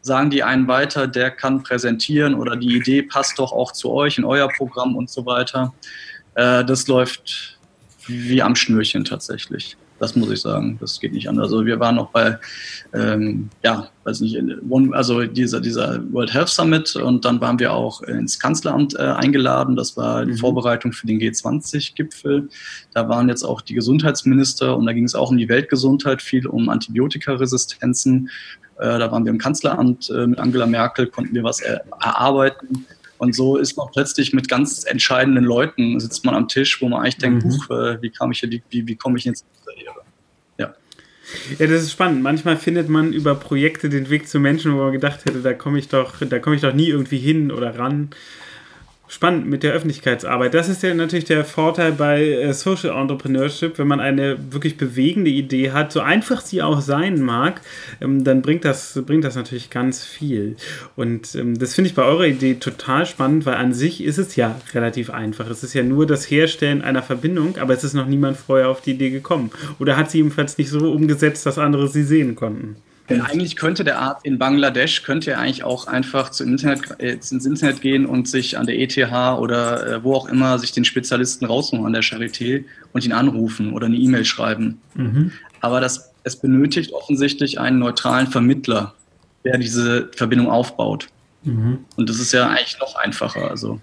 sagen 0.07 0.31
die 0.31 0.41
einen 0.41 0.67
weiter, 0.67 1.07
der 1.07 1.29
kann 1.29 1.61
präsentieren 1.61 2.33
oder 2.33 2.55
die 2.55 2.75
Idee 2.75 3.03
passt 3.03 3.37
doch 3.37 3.51
auch 3.51 3.71
zu 3.71 3.91
euch 3.91 4.17
in 4.17 4.25
euer 4.25 4.49
Programm 4.49 4.95
und 4.95 5.09
so 5.09 5.25
weiter. 5.25 5.73
Äh, 6.33 6.65
das 6.65 6.87
läuft 6.87 7.59
wie 8.07 8.41
am 8.41 8.55
Schnürchen 8.55 9.03
tatsächlich. 9.05 9.77
Das 9.99 10.15
muss 10.15 10.29
ich 10.29 10.41
sagen, 10.41 10.77
das 10.79 10.99
geht 10.99 11.13
nicht 11.13 11.27
anders. 11.27 11.45
Also 11.45 11.65
wir 11.65 11.79
waren 11.79 11.95
noch 11.95 12.11
bei, 12.11 12.37
ähm, 12.93 13.49
ja, 13.63 13.89
weiß 14.03 14.21
nicht, 14.21 14.37
also 14.91 15.23
dieser, 15.23 15.59
dieser 15.59 16.01
World 16.13 16.33
Health 16.33 16.49
Summit 16.49 16.95
und 16.95 17.25
dann 17.25 17.41
waren 17.41 17.57
wir 17.57 17.73
auch 17.73 18.03
ins 18.03 18.39
Kanzleramt 18.39 18.93
äh, 18.95 18.99
eingeladen. 18.99 19.75
Das 19.75 19.97
war 19.97 20.23
die 20.25 20.33
mhm. 20.33 20.37
Vorbereitung 20.37 20.93
für 20.93 21.07
den 21.07 21.19
G20-Gipfel. 21.19 22.47
Da 22.93 23.09
waren 23.09 23.27
jetzt 23.27 23.43
auch 23.43 23.61
die 23.61 23.73
Gesundheitsminister 23.73 24.77
und 24.77 24.85
da 24.85 24.93
ging 24.93 25.05
es 25.05 25.15
auch 25.15 25.31
um 25.31 25.37
die 25.37 25.49
Weltgesundheit, 25.49 26.21
viel 26.21 26.45
um 26.45 26.69
Antibiotikaresistenzen. 26.69 28.29
Äh, 28.79 28.99
da 28.99 29.11
waren 29.11 29.25
wir 29.25 29.31
im 29.31 29.37
Kanzleramt 29.37 30.09
äh, 30.09 30.27
mit 30.27 30.39
Angela 30.39 30.65
Merkel, 30.65 31.07
konnten 31.07 31.33
wir 31.33 31.43
was 31.43 31.61
erarbeiten. 31.61 32.85
Und 33.17 33.35
so 33.35 33.57
ist 33.57 33.75
man 33.77 33.87
plötzlich 33.91 34.33
mit 34.33 34.47
ganz 34.47 34.85
entscheidenden 34.85 35.43
Leuten, 35.43 35.99
sitzt 35.99 36.23
man 36.23 36.35
am 36.35 36.47
Tisch, 36.47 36.81
wo 36.81 36.89
man 36.89 37.01
eigentlich 37.01 37.17
denkt, 37.17 37.45
mhm. 37.45 37.51
Huch, 37.51 37.69
äh, 37.71 38.01
wie 38.01 38.09
kam 38.09 38.31
ich 38.31 38.39
hier, 38.39 38.49
wie, 38.69 38.87
wie 38.87 38.95
komme 38.95 39.17
ich 39.17 39.25
jetzt? 39.25 39.45
Ja. 40.57 40.73
Ja, 41.59 41.67
das 41.67 41.83
ist 41.83 41.91
spannend. 41.91 42.21
Manchmal 42.21 42.57
findet 42.57 42.89
man 42.89 43.13
über 43.13 43.35
Projekte 43.35 43.89
den 43.89 44.09
Weg 44.09 44.27
zu 44.29 44.39
Menschen, 44.39 44.73
wo 44.73 44.77
man 44.77 44.91
gedacht 44.91 45.25
hätte, 45.25 45.41
da 45.41 45.53
komme 45.53 45.79
ich 45.79 45.87
doch, 45.87 46.15
da 46.19 46.39
komme 46.39 46.55
ich 46.55 46.61
doch 46.61 46.73
nie 46.73 46.87
irgendwie 46.87 47.17
hin 47.17 47.51
oder 47.51 47.77
ran 47.77 48.11
spannend 49.07 49.47
mit 49.47 49.63
der 49.63 49.73
Öffentlichkeitsarbeit. 49.73 50.53
Das 50.53 50.69
ist 50.69 50.83
ja 50.83 50.93
natürlich 50.93 51.25
der 51.25 51.45
Vorteil 51.45 51.93
bei 51.93 52.23
äh, 52.23 52.53
Social 52.53 52.95
Entrepreneurship, 52.99 53.77
wenn 53.77 53.87
man 53.87 53.99
eine 53.99 54.37
wirklich 54.51 54.77
bewegende 54.77 55.31
Idee 55.31 55.71
hat, 55.71 55.91
so 55.91 56.01
einfach 56.01 56.41
sie 56.41 56.61
auch 56.61 56.81
sein 56.81 57.21
mag, 57.21 57.61
ähm, 58.01 58.23
dann 58.23 58.41
bringt 58.41 58.65
das, 58.65 59.01
bringt 59.05 59.23
das 59.23 59.35
natürlich 59.35 59.69
ganz 59.69 60.03
viel. 60.03 60.57
Und 60.95 61.35
ähm, 61.35 61.57
das 61.57 61.73
finde 61.73 61.89
ich 61.89 61.95
bei 61.95 62.03
eurer 62.03 62.25
Idee 62.25 62.55
total 62.55 63.05
spannend, 63.05 63.45
weil 63.45 63.55
an 63.55 63.73
sich 63.73 64.03
ist 64.03 64.17
es 64.17 64.35
ja 64.35 64.59
relativ 64.73 65.09
einfach. 65.09 65.49
Es 65.49 65.63
ist 65.63 65.73
ja 65.73 65.83
nur 65.83 66.05
das 66.05 66.29
Herstellen 66.29 66.81
einer 66.81 67.03
Verbindung, 67.03 67.57
aber 67.57 67.73
es 67.73 67.83
ist 67.83 67.93
noch 67.93 68.07
niemand 68.07 68.37
vorher 68.37 68.69
auf 68.69 68.81
die 68.81 68.91
Idee 68.91 69.09
gekommen. 69.09 69.51
Oder 69.79 69.95
hat 69.95 70.11
sie 70.11 70.17
jedenfalls 70.17 70.57
nicht 70.57 70.69
so 70.69 70.91
umgesetzt, 70.91 71.45
dass 71.45 71.57
andere 71.57 71.87
sie 71.87 72.03
sehen 72.03 72.35
konnten. 72.35 72.75
Denn 73.09 73.21
eigentlich 73.21 73.55
könnte 73.55 73.85
der 73.85 73.99
Arzt 73.99 74.25
in 74.25 74.37
Bangladesch, 74.37 75.03
könnte 75.03 75.31
er 75.31 75.39
eigentlich 75.39 75.63
auch 75.63 75.87
einfach 75.87 76.29
zu 76.29 76.43
Internet, 76.43 76.99
äh, 76.99 77.13
ins 77.13 77.45
Internet 77.45 77.81
gehen 77.81 78.05
und 78.05 78.27
sich 78.27 78.57
an 78.57 78.65
der 78.65 78.77
ETH 78.79 78.97
oder 78.97 79.87
äh, 79.87 80.03
wo 80.03 80.13
auch 80.13 80.27
immer 80.27 80.59
sich 80.59 80.73
den 80.73 80.83
Spezialisten 80.83 81.45
rausholen 81.45 81.85
an 81.85 81.93
der 81.93 82.03
Charité 82.03 82.65
und 82.91 83.05
ihn 83.05 83.13
anrufen 83.13 83.73
oder 83.73 83.85
eine 83.85 83.95
E-Mail 83.95 84.25
schreiben. 84.25 84.81
Mhm. 84.95 85.31
Aber 85.61 85.79
das, 85.79 86.11
es 86.23 86.35
benötigt 86.35 86.91
offensichtlich 86.91 87.59
einen 87.59 87.79
neutralen 87.79 88.27
Vermittler, 88.27 88.93
der 89.45 89.57
diese 89.57 90.09
Verbindung 90.13 90.49
aufbaut. 90.49 91.07
Mhm. 91.43 91.85
Und 91.95 92.09
das 92.09 92.19
ist 92.19 92.33
ja 92.33 92.47
eigentlich 92.47 92.77
noch 92.79 92.95
einfacher. 92.95 93.49
Also 93.49 93.79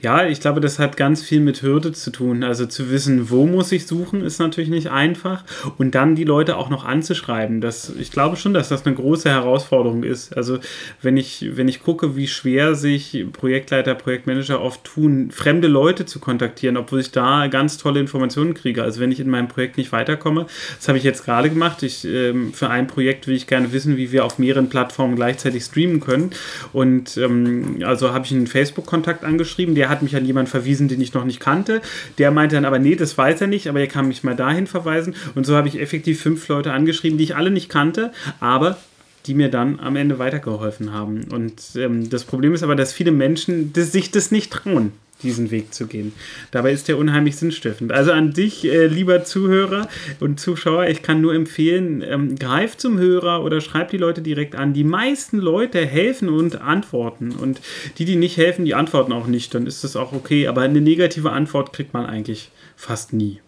ja, 0.00 0.26
ich 0.26 0.40
glaube, 0.40 0.60
das 0.60 0.78
hat 0.78 0.96
ganz 0.96 1.22
viel 1.22 1.40
mit 1.40 1.62
Hürde 1.62 1.92
zu 1.92 2.10
tun. 2.10 2.42
Also 2.42 2.66
zu 2.66 2.90
wissen, 2.90 3.30
wo 3.30 3.46
muss 3.46 3.70
ich 3.72 3.86
suchen, 3.86 4.22
ist 4.22 4.38
natürlich 4.38 4.70
nicht 4.70 4.90
einfach. 4.90 5.44
Und 5.76 5.94
dann 5.94 6.14
die 6.14 6.24
Leute 6.24 6.56
auch 6.56 6.70
noch 6.70 6.84
anzuschreiben. 6.84 7.60
Das, 7.60 7.92
ich 7.98 8.10
glaube 8.10 8.36
schon, 8.36 8.54
dass 8.54 8.70
das 8.70 8.86
eine 8.86 8.94
große 8.94 9.28
Herausforderung 9.28 10.02
ist. 10.02 10.36
Also 10.36 10.58
wenn 11.02 11.16
ich, 11.16 11.56
wenn 11.56 11.68
ich 11.68 11.82
gucke, 11.82 12.16
wie 12.16 12.26
schwer 12.26 12.74
sich 12.74 13.26
Projektleiter, 13.32 13.94
Projektmanager 13.94 14.62
oft 14.62 14.84
tun, 14.84 15.30
fremde 15.30 15.68
Leute 15.68 16.06
zu 16.06 16.20
kontaktieren, 16.20 16.76
obwohl 16.78 17.00
ich 17.00 17.10
da 17.10 17.46
ganz 17.48 17.76
tolle 17.76 18.00
Informationen 18.00 18.54
kriege. 18.54 18.82
Also 18.82 19.00
wenn 19.00 19.12
ich 19.12 19.20
in 19.20 19.28
meinem 19.28 19.48
Projekt 19.48 19.76
nicht 19.76 19.92
weiterkomme, 19.92 20.46
das 20.76 20.88
habe 20.88 20.96
ich 20.96 21.04
jetzt 21.04 21.24
gerade 21.24 21.50
gemacht. 21.50 21.82
Ich, 21.82 22.06
ähm, 22.06 22.54
für 22.54 22.70
ein 22.70 22.86
Projekt 22.86 23.26
will 23.26 23.36
ich 23.36 23.46
gerne 23.46 23.72
wissen, 23.72 23.98
wie 23.98 24.10
wir 24.10 24.24
auf 24.24 24.38
mehreren 24.38 24.70
Plattformen 24.70 25.16
gleichzeitig 25.16 25.64
streamen 25.64 26.00
können. 26.00 26.30
Und 26.72 27.18
ähm, 27.18 27.82
also 27.84 28.14
habe 28.14 28.24
ich 28.24 28.32
einen 28.32 28.46
Facebook-Kontakt 28.46 29.22
angeschrieben 29.24 29.49
geschrieben, 29.50 29.74
der 29.74 29.88
hat 29.88 30.02
mich 30.02 30.14
an 30.14 30.24
jemanden 30.24 30.50
verwiesen, 30.50 30.88
den 30.88 31.00
ich 31.00 31.12
noch 31.12 31.24
nicht 31.24 31.40
kannte. 31.40 31.82
Der 32.18 32.30
meinte 32.30 32.54
dann 32.54 32.64
aber, 32.64 32.78
nee, 32.78 32.94
das 32.94 33.18
weiß 33.18 33.40
er 33.40 33.46
nicht, 33.48 33.68
aber 33.68 33.80
er 33.80 33.88
kann 33.88 34.08
mich 34.08 34.22
mal 34.22 34.36
dahin 34.36 34.66
verweisen. 34.66 35.14
Und 35.34 35.44
so 35.44 35.56
habe 35.56 35.68
ich 35.68 35.80
effektiv 35.80 36.20
fünf 36.20 36.46
Leute 36.48 36.72
angeschrieben, 36.72 37.18
die 37.18 37.24
ich 37.24 37.36
alle 37.36 37.50
nicht 37.50 37.68
kannte, 37.68 38.12
aber 38.38 38.78
die 39.26 39.34
mir 39.34 39.50
dann 39.50 39.80
am 39.80 39.96
Ende 39.96 40.18
weitergeholfen 40.18 40.92
haben. 40.92 41.24
Und 41.24 41.62
ähm, 41.76 42.08
das 42.08 42.24
Problem 42.24 42.54
ist 42.54 42.62
aber, 42.62 42.76
dass 42.76 42.92
viele 42.92 43.10
Menschen 43.10 43.72
das, 43.72 43.92
sich 43.92 44.10
das 44.10 44.30
nicht 44.30 44.52
trauen 44.52 44.92
diesen 45.22 45.50
Weg 45.50 45.74
zu 45.74 45.86
gehen. 45.86 46.12
Dabei 46.50 46.72
ist 46.72 46.88
der 46.88 46.98
unheimlich 46.98 47.36
sinnstiftend. 47.36 47.92
Also 47.92 48.12
an 48.12 48.32
dich, 48.32 48.64
äh, 48.64 48.86
lieber 48.86 49.24
Zuhörer 49.24 49.88
und 50.20 50.40
Zuschauer, 50.40 50.86
ich 50.86 51.02
kann 51.02 51.20
nur 51.20 51.34
empfehlen, 51.34 52.02
ähm, 52.02 52.36
greif 52.36 52.76
zum 52.76 52.98
Hörer 52.98 53.44
oder 53.44 53.60
schreib 53.60 53.90
die 53.90 53.98
Leute 53.98 54.22
direkt 54.22 54.54
an. 54.54 54.72
Die 54.72 54.84
meisten 54.84 55.38
Leute 55.38 55.84
helfen 55.84 56.28
und 56.28 56.60
antworten. 56.60 57.32
Und 57.32 57.60
die, 57.98 58.04
die 58.04 58.16
nicht 58.16 58.36
helfen, 58.36 58.64
die 58.64 58.74
antworten 58.74 59.12
auch 59.12 59.26
nicht. 59.26 59.54
Dann 59.54 59.66
ist 59.66 59.84
das 59.84 59.96
auch 59.96 60.12
okay. 60.12 60.48
Aber 60.48 60.62
eine 60.62 60.80
negative 60.80 61.30
Antwort 61.30 61.72
kriegt 61.72 61.94
man 61.94 62.06
eigentlich 62.06 62.50
fast 62.76 63.12
nie 63.12 63.40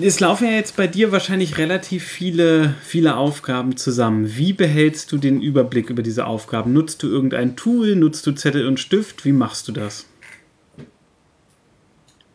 es 0.00 0.20
laufen 0.20 0.46
ja 0.46 0.52
jetzt 0.52 0.76
bei 0.76 0.86
dir 0.86 1.12
wahrscheinlich 1.12 1.58
relativ 1.58 2.04
viele, 2.04 2.74
viele 2.82 3.16
Aufgaben 3.16 3.76
zusammen. 3.76 4.36
Wie 4.36 4.52
behältst 4.52 5.12
du 5.12 5.18
den 5.18 5.40
Überblick 5.40 5.90
über 5.90 6.02
diese 6.02 6.26
Aufgaben? 6.26 6.72
Nutzt 6.72 7.02
du 7.02 7.08
irgendein 7.08 7.56
Tool? 7.56 7.96
Nutzt 7.96 8.26
du 8.26 8.32
Zettel 8.32 8.66
und 8.66 8.80
Stift? 8.80 9.24
Wie 9.24 9.32
machst 9.32 9.68
du 9.68 9.72
das? 9.72 10.06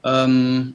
Ähm, 0.04 0.74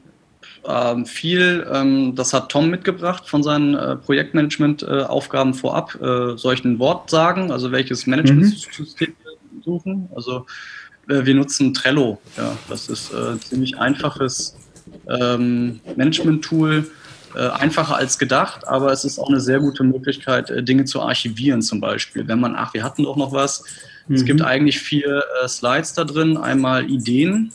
ähm, 0.67 1.07
viel, 1.07 1.67
ähm, 1.73 2.15
das 2.15 2.33
hat 2.33 2.51
Tom 2.51 2.71
mitgebracht 2.71 3.29
von 3.29 3.43
seinen 3.43 3.75
äh, 3.75 3.97
Projektmanagement-Aufgaben 3.97 5.51
äh, 5.51 5.55
vorab. 5.55 5.95
Äh, 6.01 6.37
soll 6.37 6.55
ich 6.55 6.65
ein 6.65 6.79
Wort 6.79 7.11
sagen? 7.11 7.51
Also 7.51 7.73
welches 7.73 8.07
Management-System 8.07 9.09
mhm. 9.09 9.15
wir 9.25 9.63
suchen? 9.63 10.09
Also 10.15 10.47
äh, 11.09 11.25
wir 11.25 11.35
nutzen 11.35 11.75
Trello. 11.75 12.21
Ja, 12.37 12.57
das 12.69 12.89
ist 12.89 13.15
ein 13.15 13.37
äh, 13.37 13.41
ziemlich 13.41 13.79
einfaches 13.79 14.57
ähm, 15.09 15.81
Management-Tool 15.97 16.91
äh, 17.35 17.49
einfacher 17.49 17.97
als 17.97 18.19
gedacht, 18.19 18.67
aber 18.67 18.93
es 18.93 19.05
ist 19.05 19.19
auch 19.19 19.29
eine 19.29 19.41
sehr 19.41 19.61
gute 19.61 19.85
Möglichkeit, 19.85 20.51
äh, 20.51 20.63
Dinge 20.63 20.85
zu 20.85 21.03
archivieren 21.03 21.63
zum 21.63 21.81
Beispiel. 21.81 22.27
Wenn 22.27 22.41
man, 22.41 22.55
ach, 22.57 22.73
wir 22.75 22.83
hatten 22.83 23.03
doch 23.03 23.17
noch 23.17 23.33
was. 23.33 23.65
Mhm. 24.09 24.15
Es 24.15 24.25
gibt 24.25 24.43
eigentlich 24.43 24.79
vier 24.79 25.23
äh, 25.43 25.49
Slides 25.49 25.93
da 25.95 26.05
drin. 26.05 26.37
Einmal 26.37 26.91
Ideen 26.91 27.53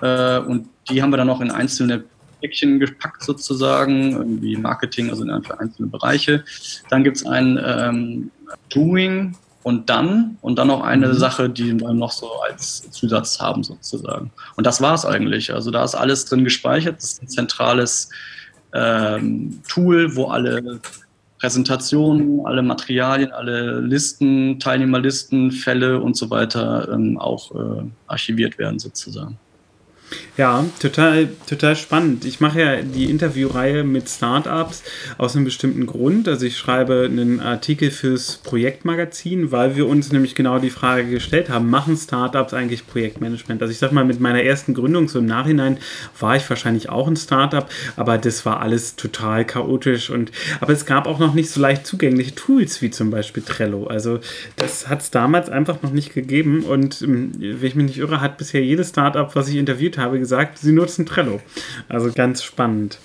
äh, 0.00 0.38
und 0.38 0.68
die 0.88 1.02
haben 1.02 1.10
wir 1.10 1.16
dann 1.16 1.26
noch 1.26 1.40
in 1.40 1.50
einzelne 1.50 2.04
Päckchen 2.40 2.80
gepackt 2.80 3.22
sozusagen, 3.22 4.12
irgendwie 4.12 4.56
Marketing, 4.56 5.10
also 5.10 5.22
in 5.22 5.30
einzelne 5.30 5.88
Bereiche. 5.88 6.44
Dann 6.90 7.04
gibt 7.04 7.18
es 7.18 7.26
ein 7.26 7.58
ähm, 7.64 8.30
Doing, 8.68 9.36
und 9.62 9.88
dann 9.90 10.38
und 10.40 10.58
dann 10.58 10.68
noch 10.68 10.82
eine 10.82 11.08
mhm. 11.08 11.14
Sache, 11.14 11.48
die 11.48 11.78
wir 11.78 11.92
noch 11.92 12.12
so 12.12 12.30
als 12.48 12.90
Zusatz 12.90 13.40
haben 13.40 13.62
sozusagen. 13.62 14.30
Und 14.56 14.66
das 14.66 14.80
war 14.80 14.94
es 14.94 15.04
eigentlich. 15.04 15.52
Also 15.52 15.70
da 15.70 15.84
ist 15.84 15.94
alles 15.94 16.24
drin 16.24 16.44
gespeichert. 16.44 16.96
Das 16.96 17.12
ist 17.12 17.22
ein 17.22 17.28
zentrales 17.28 18.10
ähm, 18.74 19.62
Tool, 19.68 20.16
wo 20.16 20.26
alle 20.26 20.80
Präsentationen, 21.38 22.46
alle 22.46 22.62
Materialien, 22.62 23.32
alle 23.32 23.80
Listen, 23.80 24.60
Teilnehmerlisten, 24.60 25.50
Fälle 25.50 26.00
und 26.00 26.16
so 26.16 26.30
weiter 26.30 26.88
ähm, 26.92 27.18
auch 27.18 27.52
äh, 27.52 27.82
archiviert 28.06 28.58
werden 28.58 28.78
sozusagen. 28.78 29.38
Ja, 30.36 30.64
total, 30.80 31.28
total 31.46 31.76
spannend. 31.76 32.24
Ich 32.24 32.40
mache 32.40 32.60
ja 32.60 32.82
die 32.82 33.10
Interviewreihe 33.10 33.84
mit 33.84 34.08
Startups 34.08 34.82
aus 35.18 35.36
einem 35.36 35.44
bestimmten 35.44 35.86
Grund. 35.86 36.28
Also 36.28 36.46
ich 36.46 36.56
schreibe 36.56 37.08
einen 37.10 37.40
Artikel 37.40 37.90
fürs 37.90 38.38
Projektmagazin, 38.38 39.52
weil 39.52 39.76
wir 39.76 39.86
uns 39.86 40.12
nämlich 40.12 40.34
genau 40.34 40.58
die 40.58 40.70
Frage 40.70 41.08
gestellt 41.08 41.48
haben, 41.48 41.70
machen 41.70 41.96
Startups 41.96 42.54
eigentlich 42.54 42.86
Projektmanagement? 42.86 43.62
Also 43.62 43.72
ich 43.72 43.78
sag 43.78 43.92
mal, 43.92 44.04
mit 44.04 44.20
meiner 44.20 44.42
ersten 44.42 44.74
Gründung, 44.74 45.08
so 45.08 45.18
im 45.18 45.26
Nachhinein, 45.26 45.78
war 46.18 46.36
ich 46.36 46.48
wahrscheinlich 46.48 46.88
auch 46.88 47.08
ein 47.08 47.16
Startup, 47.16 47.68
aber 47.96 48.18
das 48.18 48.44
war 48.44 48.60
alles 48.60 48.96
total 48.96 49.44
chaotisch 49.44 50.10
und 50.10 50.32
aber 50.60 50.72
es 50.72 50.86
gab 50.86 51.06
auch 51.06 51.18
noch 51.18 51.34
nicht 51.34 51.50
so 51.50 51.60
leicht 51.60 51.86
zugängliche 51.86 52.34
Tools 52.34 52.82
wie 52.82 52.90
zum 52.90 53.10
Beispiel 53.10 53.42
Trello. 53.42 53.86
Also 53.86 54.20
das 54.56 54.88
hat 54.88 55.02
es 55.02 55.10
damals 55.10 55.48
einfach 55.48 55.82
noch 55.82 55.92
nicht 55.92 56.14
gegeben 56.14 56.64
und 56.64 57.02
ähm, 57.02 57.32
wenn 57.38 57.66
ich 57.66 57.74
mich 57.74 57.86
nicht 57.86 57.98
irre, 57.98 58.20
hat 58.20 58.38
bisher 58.38 58.62
jedes 58.62 58.90
Startup, 58.90 59.34
was 59.34 59.48
ich 59.48 59.56
interviewt 59.56 59.98
habe, 59.98 60.01
habe 60.02 60.18
gesagt, 60.18 60.58
sie 60.58 60.72
nutzen 60.72 61.06
Trello. 61.06 61.40
Also 61.88 62.12
ganz 62.12 62.42
spannend. 62.42 62.98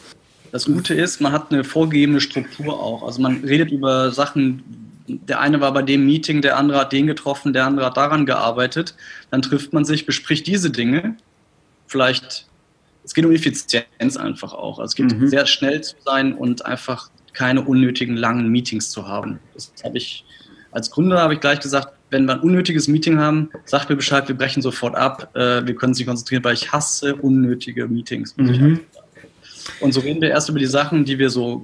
Das 0.52 0.66
Gute 0.66 0.94
ist, 0.94 1.22
man 1.22 1.32
hat 1.32 1.52
eine 1.52 1.64
vorgegebene 1.64 2.22
Struktur 2.22 2.80
auch. 2.82 3.04
Also 3.04 3.22
man 3.22 3.44
redet 3.44 3.72
über 3.72 4.12
Sachen, 4.12 4.64
der 5.08 5.40
eine 5.40 5.62
war 5.62 5.74
bei 5.74 5.82
dem 5.82 6.06
Meeting, 6.06 6.42
der 6.42 6.58
andere 6.58 6.80
hat 6.80 6.92
den 6.92 7.08
getroffen, 7.08 7.54
der 7.54 7.66
andere 7.66 7.88
hat 7.88 7.98
daran 7.98 8.26
gearbeitet. 8.26 8.96
Dann 9.30 9.42
trifft 9.42 9.74
man 9.74 9.86
sich, 9.86 10.06
bespricht 10.06 10.48
diese 10.48 10.72
Dinge. 10.72 11.16
Vielleicht, 11.88 12.48
es 13.04 13.14
geht 13.14 13.26
um 13.26 13.32
Effizienz 13.32 14.18
einfach 14.18 14.54
auch. 14.54 14.80
Also 14.80 14.92
es 14.92 14.96
geht 14.96 15.18
mhm. 15.18 15.28
sehr 15.28 15.46
schnell 15.46 15.82
zu 15.82 15.96
sein 16.06 16.34
und 16.34 16.66
einfach 16.66 17.10
keine 17.34 17.62
unnötigen 17.62 18.18
langen 18.18 18.50
Meetings 18.50 18.90
zu 18.90 19.08
haben. 19.08 19.40
Das 19.54 19.72
habe 19.84 19.98
ich 19.98 20.26
als 20.72 20.92
Gründer 20.92 21.20
habe 21.20 21.34
ich 21.34 21.40
gleich 21.40 21.60
gesagt, 21.60 21.97
wenn 22.10 22.26
wir 22.26 22.34
ein 22.34 22.40
unnötiges 22.40 22.88
Meeting 22.88 23.20
haben, 23.20 23.50
sagt 23.66 23.90
mir 23.90 23.96
Bescheid, 23.96 24.28
wir 24.28 24.38
brechen 24.38 24.62
sofort 24.62 24.96
ab, 24.96 25.36
äh, 25.36 25.66
wir 25.66 25.76
können 25.76 25.92
uns 25.92 26.00
nicht 26.00 26.08
konzentrieren, 26.08 26.44
weil 26.44 26.54
ich 26.54 26.72
hasse 26.72 27.16
unnötige 27.16 27.88
Meetings. 27.88 28.36
Mhm. 28.38 28.80
Und 29.82 29.94
so 29.94 30.00
reden 30.00 30.22
wir 30.22 30.30
erst 30.30 30.50
über 30.50 30.60
die 30.60 30.66
Sachen, 30.66 31.04
die 31.04 31.20
wir 31.20 31.30
so, 31.30 31.62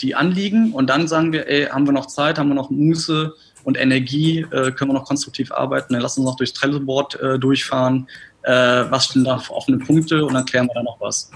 die 0.00 0.14
anliegen 0.14 0.72
und 0.72 0.90
dann 0.90 1.06
sagen 1.06 1.32
wir, 1.32 1.48
ey, 1.48 1.66
haben 1.66 1.86
wir 1.86 1.92
noch 1.92 2.06
Zeit, 2.06 2.38
haben 2.38 2.48
wir 2.48 2.54
noch 2.54 2.70
Muße 2.70 3.32
und 3.64 3.78
Energie, 3.78 4.40
äh, 4.50 4.72
können 4.72 4.90
wir 4.90 4.94
noch 4.94 5.04
konstruktiv 5.04 5.52
arbeiten, 5.52 5.92
dann 5.92 6.02
lass 6.02 6.18
uns 6.18 6.26
noch 6.26 6.36
durchs 6.36 6.52
Trello-Board 6.52 7.20
äh, 7.20 7.38
durchfahren, 7.38 8.08
äh, 8.42 8.52
was 8.52 9.06
stehen 9.06 9.24
da 9.24 9.38
für 9.38 9.54
offene 9.54 9.78
Punkte 9.78 10.24
und 10.24 10.34
dann 10.34 10.44
klären 10.44 10.66
wir 10.66 10.74
da 10.74 10.82
noch 10.82 11.00
was. 11.00 11.30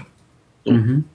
So. 0.65 0.71
Mhm. 0.71 1.05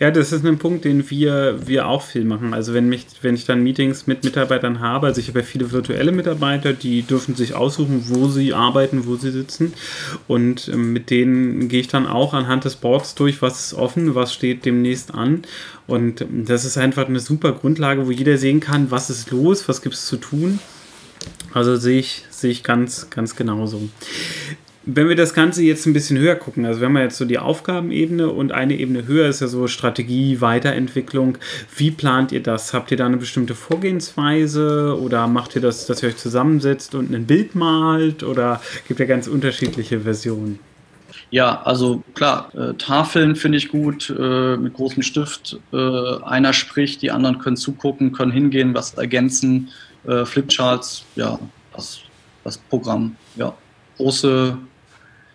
Ja, 0.00 0.10
das 0.10 0.32
ist 0.32 0.44
ein 0.44 0.58
Punkt, 0.58 0.84
den 0.84 1.08
wir, 1.10 1.66
wir 1.66 1.86
auch 1.86 2.02
viel 2.02 2.24
machen. 2.24 2.52
Also 2.52 2.74
wenn, 2.74 2.88
mich, 2.88 3.06
wenn 3.22 3.34
ich 3.34 3.46
dann 3.46 3.62
Meetings 3.62 4.06
mit 4.06 4.24
Mitarbeitern 4.24 4.80
habe, 4.80 5.06
also 5.06 5.20
ich 5.20 5.28
habe 5.28 5.40
ja 5.40 5.44
viele 5.44 5.70
virtuelle 5.70 6.12
Mitarbeiter, 6.12 6.72
die 6.72 7.02
dürfen 7.02 7.34
sich 7.36 7.54
aussuchen, 7.54 8.04
wo 8.08 8.28
sie 8.28 8.54
arbeiten, 8.54 9.06
wo 9.06 9.16
sie 9.16 9.30
sitzen. 9.30 9.72
Und 10.26 10.68
ähm, 10.68 10.92
mit 10.92 11.10
denen 11.10 11.68
gehe 11.68 11.80
ich 11.80 11.88
dann 11.88 12.06
auch 12.06 12.34
anhand 12.34 12.64
des 12.64 12.76
Boards 12.76 13.14
durch, 13.14 13.40
was 13.40 13.66
ist 13.66 13.74
offen, 13.74 14.14
was 14.14 14.34
steht 14.34 14.64
demnächst 14.64 15.14
an. 15.14 15.42
Und 15.86 16.20
ähm, 16.22 16.44
das 16.44 16.64
ist 16.64 16.76
einfach 16.76 17.08
eine 17.08 17.20
super 17.20 17.52
Grundlage, 17.52 18.06
wo 18.06 18.10
jeder 18.10 18.38
sehen 18.38 18.60
kann, 18.60 18.90
was 18.90 19.10
ist 19.10 19.30
los, 19.30 19.68
was 19.68 19.82
gibt 19.82 19.94
es 19.94 20.06
zu 20.06 20.16
tun. 20.16 20.58
Also 21.54 21.76
sehe 21.76 21.98
ich, 21.98 22.24
sehe 22.30 22.50
ich 22.50 22.64
ganz, 22.64 23.10
ganz 23.10 23.36
genauso. 23.36 23.88
Wenn 24.84 25.08
wir 25.08 25.14
das 25.14 25.32
Ganze 25.32 25.62
jetzt 25.62 25.86
ein 25.86 25.92
bisschen 25.92 26.18
höher 26.18 26.34
gucken, 26.34 26.66
also 26.66 26.80
wenn 26.80 26.90
wir 26.92 27.02
jetzt 27.02 27.16
so 27.16 27.24
die 27.24 27.38
Aufgabenebene 27.38 28.28
und 28.28 28.50
eine 28.50 28.76
Ebene 28.76 29.06
höher 29.06 29.28
ist 29.28 29.40
ja 29.40 29.46
so 29.46 29.68
Strategie, 29.68 30.40
Weiterentwicklung, 30.40 31.38
wie 31.76 31.92
plant 31.92 32.32
ihr 32.32 32.42
das? 32.42 32.74
Habt 32.74 32.90
ihr 32.90 32.96
da 32.96 33.06
eine 33.06 33.16
bestimmte 33.16 33.54
Vorgehensweise 33.54 34.98
oder 35.00 35.28
macht 35.28 35.54
ihr 35.54 35.62
das, 35.62 35.86
dass 35.86 36.02
ihr 36.02 36.08
euch 36.08 36.16
zusammensetzt 36.16 36.96
und 36.96 37.14
ein 37.14 37.26
Bild 37.26 37.54
malt 37.54 38.24
oder 38.24 38.60
gibt 38.88 38.98
ja 38.98 39.06
ganz 39.06 39.28
unterschiedliche 39.28 40.00
Versionen? 40.00 40.58
Ja, 41.30 41.62
also 41.62 42.02
klar, 42.14 42.52
äh, 42.54 42.74
Tafeln 42.74 43.36
finde 43.36 43.58
ich 43.58 43.68
gut, 43.68 44.10
äh, 44.10 44.56
mit 44.56 44.74
großem 44.74 45.02
Stift. 45.02 45.58
Äh, 45.72 45.76
einer 46.24 46.52
spricht, 46.52 47.02
die 47.02 47.10
anderen 47.10 47.38
können 47.38 47.56
zugucken, 47.56 48.12
können 48.12 48.32
hingehen, 48.32 48.74
was 48.74 48.94
ergänzen. 48.94 49.70
Äh, 50.06 50.24
Flipcharts, 50.24 51.04
ja, 51.14 51.38
das, 51.74 52.00
das 52.42 52.58
Programm, 52.58 53.16
ja. 53.36 53.54
Große 53.96 54.58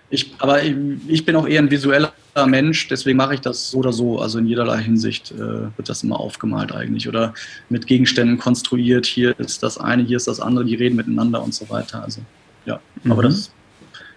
Ich, 0.09 0.33
aber 0.39 0.63
ich 0.63 1.25
bin 1.25 1.35
auch 1.35 1.47
eher 1.47 1.61
ein 1.61 1.69
visueller 1.69 2.13
Mensch, 2.45 2.87
deswegen 2.87 3.17
mache 3.17 3.33
ich 3.33 3.41
das 3.41 3.71
so 3.71 3.79
oder 3.79 3.91
so. 3.91 4.19
Also 4.19 4.39
in 4.39 4.47
jederlei 4.47 4.81
Hinsicht 4.81 5.31
äh, 5.31 5.37
wird 5.37 5.89
das 5.89 6.03
immer 6.03 6.19
aufgemalt 6.19 6.71
eigentlich 6.71 7.07
oder 7.07 7.33
mit 7.69 7.87
Gegenständen 7.87 8.37
konstruiert. 8.37 9.05
Hier 9.05 9.37
ist 9.39 9.63
das 9.63 9.77
eine, 9.77 10.03
hier 10.03 10.17
ist 10.17 10.27
das 10.27 10.39
andere, 10.39 10.65
die 10.65 10.75
reden 10.75 10.95
miteinander 10.95 11.43
und 11.43 11.53
so 11.53 11.69
weiter. 11.69 12.03
Also 12.03 12.21
ja, 12.65 12.79
mhm. 13.03 13.11
aber 13.11 13.23
das 13.23 13.51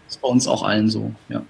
ist 0.08 0.20
bei 0.20 0.28
uns 0.28 0.46
auch 0.46 0.62
allen 0.62 0.88
so, 0.90 1.12
ja. 1.28 1.42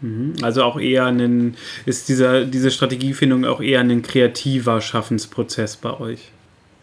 Mhm. 0.00 0.34
Also 0.42 0.64
auch 0.64 0.78
eher 0.78 1.06
ein, 1.06 1.56
ist 1.86 2.08
dieser, 2.08 2.44
diese 2.44 2.70
Strategiefindung 2.70 3.44
auch 3.44 3.60
eher 3.60 3.80
ein 3.80 4.02
kreativer 4.02 4.80
Schaffensprozess 4.80 5.76
bei 5.76 5.98
euch? 5.98 6.30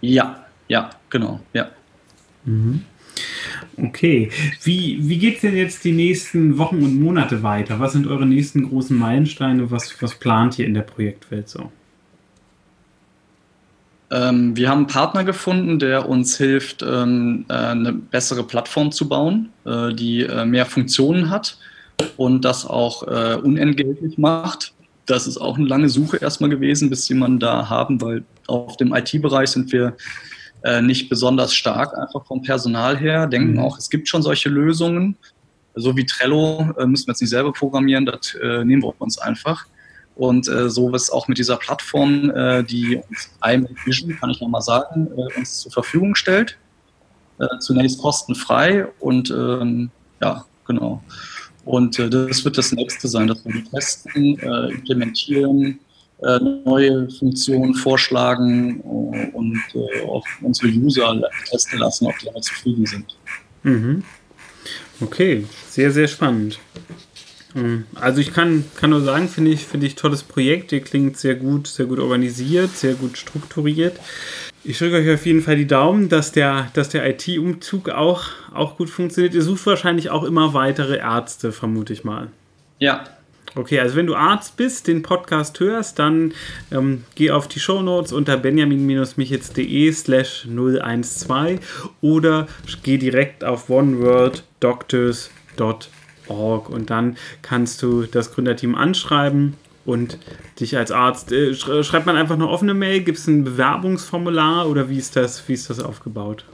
Ja, 0.01 0.45
ja, 0.67 0.89
genau, 1.09 1.39
ja. 1.53 1.69
Mhm. 2.45 2.85
Okay. 3.77 4.29
Wie, 4.63 4.97
wie 5.01 5.17
geht 5.17 5.35
es 5.35 5.41
denn 5.41 5.55
jetzt 5.55 5.83
die 5.83 5.91
nächsten 5.91 6.57
Wochen 6.57 6.83
und 6.83 6.99
Monate 7.01 7.43
weiter? 7.43 7.79
Was 7.79 7.93
sind 7.93 8.07
eure 8.07 8.25
nächsten 8.25 8.67
großen 8.67 8.97
Meilensteine? 8.97 9.71
Was, 9.71 10.01
was 10.01 10.15
plant 10.15 10.59
ihr 10.59 10.65
in 10.65 10.73
der 10.73 10.81
Projektwelt 10.81 11.49
so? 11.49 11.71
Ähm, 14.11 14.55
wir 14.57 14.69
haben 14.69 14.79
einen 14.79 14.87
Partner 14.87 15.23
gefunden, 15.23 15.79
der 15.79 16.09
uns 16.09 16.37
hilft, 16.37 16.81
ähm, 16.81 17.45
äh, 17.47 17.53
eine 17.53 17.93
bessere 17.93 18.43
Plattform 18.43 18.91
zu 18.91 19.07
bauen, 19.07 19.49
äh, 19.65 19.93
die 19.93 20.23
äh, 20.23 20.45
mehr 20.45 20.65
Funktionen 20.65 21.29
hat 21.29 21.57
und 22.17 22.43
das 22.43 22.65
auch 22.65 23.03
äh, 23.03 23.35
unentgeltlich 23.35 24.17
macht. 24.17 24.73
Das 25.05 25.27
ist 25.27 25.37
auch 25.37 25.57
eine 25.57 25.67
lange 25.67 25.89
Suche 25.89 26.17
erstmal 26.17 26.49
gewesen, 26.49 26.89
bis 26.89 27.09
man 27.11 27.39
da 27.39 27.69
haben, 27.69 28.01
weil 28.01 28.23
auf 28.47 28.77
dem 28.77 28.93
IT-Bereich 28.93 29.49
sind 29.49 29.71
wir 29.71 29.95
äh, 30.63 30.81
nicht 30.81 31.09
besonders 31.09 31.53
stark, 31.53 31.97
einfach 31.97 32.25
vom 32.25 32.41
Personal 32.41 32.97
her. 32.97 33.27
Denken 33.27 33.53
mhm. 33.53 33.59
auch, 33.59 33.77
es 33.77 33.89
gibt 33.89 34.07
schon 34.07 34.21
solche 34.21 34.49
Lösungen. 34.49 35.15
So 35.75 35.95
wie 35.95 36.05
Trello 36.05 36.73
äh, 36.77 36.85
müssen 36.85 37.07
wir 37.07 37.13
jetzt 37.13 37.21
nicht 37.21 37.29
selber 37.29 37.53
programmieren, 37.53 38.05
das 38.05 38.35
äh, 38.35 38.65
nehmen 38.65 38.83
wir 38.83 38.93
uns 38.99 39.17
einfach. 39.17 39.65
Und 40.15 40.49
äh, 40.49 40.69
so 40.69 40.93
ist 40.93 41.11
auch 41.11 41.29
mit 41.29 41.37
dieser 41.37 41.55
Plattform, 41.55 42.29
äh, 42.31 42.61
die 42.61 42.97
uns 42.97 43.29
iMac 43.41 43.85
Vision, 43.85 44.17
kann 44.19 44.29
ich 44.29 44.41
nochmal 44.41 44.61
sagen, 44.61 45.07
äh, 45.15 45.39
uns 45.39 45.59
zur 45.59 45.71
Verfügung 45.71 46.13
stellt. 46.13 46.57
Äh, 47.39 47.47
zunächst 47.59 48.01
kostenfrei 48.01 48.85
und 48.99 49.31
ähm, 49.31 49.91
ja, 50.21 50.43
genau. 50.67 51.01
Und 51.63 51.99
das 51.99 52.43
wird 52.43 52.57
das 52.57 52.73
nächste 52.73 53.07
sein, 53.07 53.27
dass 53.27 53.45
wir 53.45 53.53
die 53.53 53.63
testen, 53.63 54.39
implementieren, 54.39 55.79
äh, 56.21 56.39
neue 56.65 57.09
Funktionen 57.09 57.73
vorschlagen 57.73 58.81
äh, 58.81 59.31
und 59.31 59.61
äh, 59.73 60.01
auch 60.05 60.25
unsere 60.41 60.67
User 60.67 61.21
testen 61.49 61.79
lassen, 61.79 62.07
ob 62.07 62.17
die 62.19 62.25
damit 62.25 62.43
zufrieden 62.43 62.85
sind. 62.85 63.17
Mhm. 63.63 64.03
Okay, 65.01 65.45
sehr, 65.69 65.91
sehr 65.91 66.07
spannend. 66.07 66.59
Ähm, 67.55 67.85
also 67.95 68.19
ich 68.19 68.33
kann, 68.33 68.65
kann 68.75 68.89
nur 68.89 69.01
sagen, 69.01 69.27
finde 69.29 69.51
ich, 69.51 69.65
finde 69.65 69.87
ich 69.87 69.95
tolles 69.95 70.23
Projekt. 70.23 70.71
Ihr 70.71 70.81
klingt 70.81 71.17
sehr 71.17 71.35
gut, 71.35 71.67
sehr 71.67 71.85
gut 71.85 71.99
organisiert, 71.99 72.71
sehr 72.71 72.95
gut 72.95 73.17
strukturiert. 73.17 73.97
Ich 74.63 74.77
drücke 74.77 74.97
euch 74.97 75.09
auf 75.13 75.25
jeden 75.25 75.41
Fall 75.41 75.55
die 75.55 75.67
Daumen, 75.67 76.09
dass 76.09 76.33
der, 76.33 76.69
dass 76.73 76.89
der 76.89 77.09
IT-Umzug 77.09 77.89
auch, 77.89 78.23
auch 78.53 78.75
gut 78.77 78.89
funktioniert. 78.89 79.33
Ihr 79.33 79.41
sucht 79.41 79.65
wahrscheinlich 79.65 80.09
auch 80.09 80.23
immer 80.23 80.53
weitere 80.53 80.97
Ärzte, 80.97 81.53
vermute 81.53 81.93
ich 81.93 82.03
mal. 82.03 82.27
Ja, 82.77 83.05
Okay, 83.55 83.79
also 83.79 83.95
wenn 83.95 84.05
du 84.05 84.13
Arzt 84.15 84.57
bist, 84.57 84.87
den 84.87 85.01
Podcast 85.01 85.59
hörst, 85.59 85.97
dann 85.97 86.33
ähm, 86.71 87.03
geh 87.15 87.31
auf 87.31 87.47
die 87.47 87.59
Shownotes 87.59 88.13
unter 88.13 88.37
benjamin-michitz.de 88.37 89.91
slash 89.91 90.47
012 90.47 91.89
oder 92.01 92.47
geh 92.83 92.99
direkt 92.99 93.43
auf 93.43 93.67
oneworlddoctors.org 93.69 96.69
und 96.69 96.91
dann 96.91 97.17
kannst 97.41 97.81
du 97.81 98.03
das 98.03 98.31
Gründerteam 98.31 98.75
anschreiben 98.75 99.55
und 99.83 100.19
dich 100.59 100.77
als 100.77 100.91
Arzt, 100.91 101.31
äh, 101.31 101.55
schreibt 101.55 102.05
man 102.05 102.17
einfach 102.17 102.35
eine 102.35 102.47
offene 102.47 102.75
Mail, 102.75 103.01
gibt 103.01 103.17
es 103.17 103.25
ein 103.25 103.43
Bewerbungsformular 103.43 104.69
oder 104.69 104.89
wie 104.89 104.97
ist 104.97 105.15
das, 105.15 105.47
wie 105.47 105.53
ist 105.53 105.71
das 105.71 105.79
aufgebaut? 105.79 106.45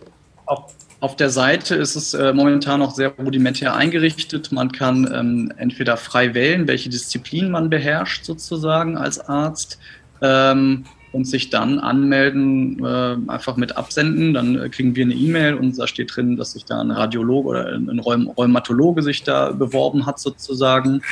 Auf 0.46 0.74
auf 1.06 1.16
der 1.16 1.30
Seite 1.30 1.76
ist 1.76 1.96
es 1.96 2.16
äh, 2.16 2.34
momentan 2.34 2.80
noch 2.80 2.90
sehr 2.90 3.10
rudimentär 3.10 3.76
eingerichtet. 3.76 4.52
Man 4.52 4.72
kann 4.72 5.08
ähm, 5.14 5.54
entweder 5.56 5.98
frei 5.98 6.34
wählen, 6.34 6.68
welche 6.68 6.90
Disziplin 6.90 7.52
man 7.52 7.70
beherrscht 7.70 8.26
sozusagen 8.26 8.98
als 8.98 9.20
Arzt 9.20 9.78
ähm, 10.24 10.86
und 11.12 11.26
sich 11.26 11.52
dann 11.52 11.78
anmelden, 11.78 12.84
äh, 12.84 13.18
einfach 13.32 13.56
mit 13.56 13.78
absenden. 13.78 14.34
Dann 14.34 14.60
äh, 14.60 14.68
kriegen 14.70 14.96
wir 14.96 15.06
eine 15.06 15.14
E-Mail 15.14 15.54
und 15.54 15.78
da 15.78 15.86
steht 15.86 16.16
drin, 16.16 16.38
dass 16.38 16.54
sich 16.54 16.66
da 16.66 16.82
ein 16.82 16.90
Radiologe 16.90 17.50
oder 17.50 17.68
ein 17.68 18.00
Rheum 18.00 18.28
Rheumatologe 18.28 19.04
sich 19.04 19.22
da 19.22 19.52
beworben 19.52 20.08
hat 20.08 20.20
sozusagen. 20.20 21.04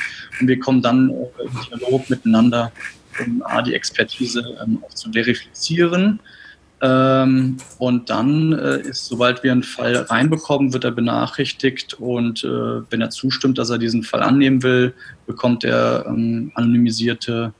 Und 0.42 0.48
wir 0.48 0.60
kommen 0.60 0.82
dann 0.82 1.12
äh, 1.12 1.44
im 1.44 1.80
Dialog 1.80 2.10
miteinander, 2.10 2.72
um 3.24 3.44
A, 3.44 3.62
die 3.62 3.76
Expertise 3.76 4.58
ähm, 4.66 4.80
auch 4.84 4.96
zu 4.96 5.12
verifizieren 5.12 6.20
ähm, 6.84 7.56
und 7.78 8.10
dann 8.10 8.52
äh, 8.52 8.82
ist, 8.82 9.06
sobald 9.06 9.42
wir 9.42 9.54
einen 9.54 9.64
Fall 9.64 9.96
reinbekommen, 9.96 10.74
wird 10.74 10.84
er 10.84 10.92
benachrichtigt 10.92 11.94
und 11.94 12.44
äh, 12.44 12.48
wenn 12.48 13.00
er 13.00 13.10
zustimmt, 13.10 13.58
dass 13.58 13.70
er 13.70 13.78
diesen 13.78 14.04
Fall 14.04 14.22
annehmen 14.22 14.64
will, 14.64 14.94
bekommt 15.26 15.64
er 15.64 16.04
ähm, 16.06 16.52
anonymisierte 16.56 17.54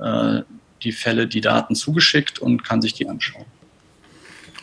äh, 0.00 0.40
die 0.82 0.90
Fälle, 0.90 1.28
die 1.28 1.40
Daten 1.40 1.76
zugeschickt 1.76 2.40
und 2.40 2.64
kann 2.64 2.82
sich 2.82 2.94
die 2.94 3.08
anschauen. 3.08 3.44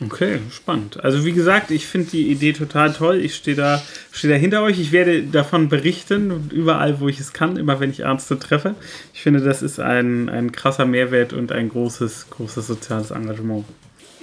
Okay, 0.03 0.39
spannend. 0.51 1.01
Also 1.01 1.23
wie 1.25 1.31
gesagt, 1.31 1.71
ich 1.71 1.85
finde 1.85 2.09
die 2.09 2.31
Idee 2.31 2.51
total 2.51 2.91
toll. 2.91 3.17
Ich 3.17 3.35
stehe 3.35 3.55
da, 3.55 3.81
stehe 4.11 4.33
da 4.33 4.37
hinter 4.37 4.61
euch. 4.63 4.77
Ich 4.79 4.91
werde 4.91 5.23
davon 5.23 5.69
berichten 5.69 6.49
überall, 6.51 6.99
wo 6.99 7.07
ich 7.07 7.19
es 7.19 7.31
kann, 7.31 7.55
immer 7.55 7.79
wenn 7.79 7.91
ich 7.91 8.01
Ärzte 8.01 8.37
treffe. 8.37 8.75
Ich 9.13 9.21
finde, 9.21 9.39
das 9.39 9.61
ist 9.61 9.79
ein, 9.79 10.27
ein 10.27 10.51
krasser 10.51 10.85
Mehrwert 10.85 11.31
und 11.31 11.51
ein 11.53 11.69
großes, 11.69 12.31
großes 12.31 12.67
soziales 12.67 13.11
Engagement. 13.11 13.63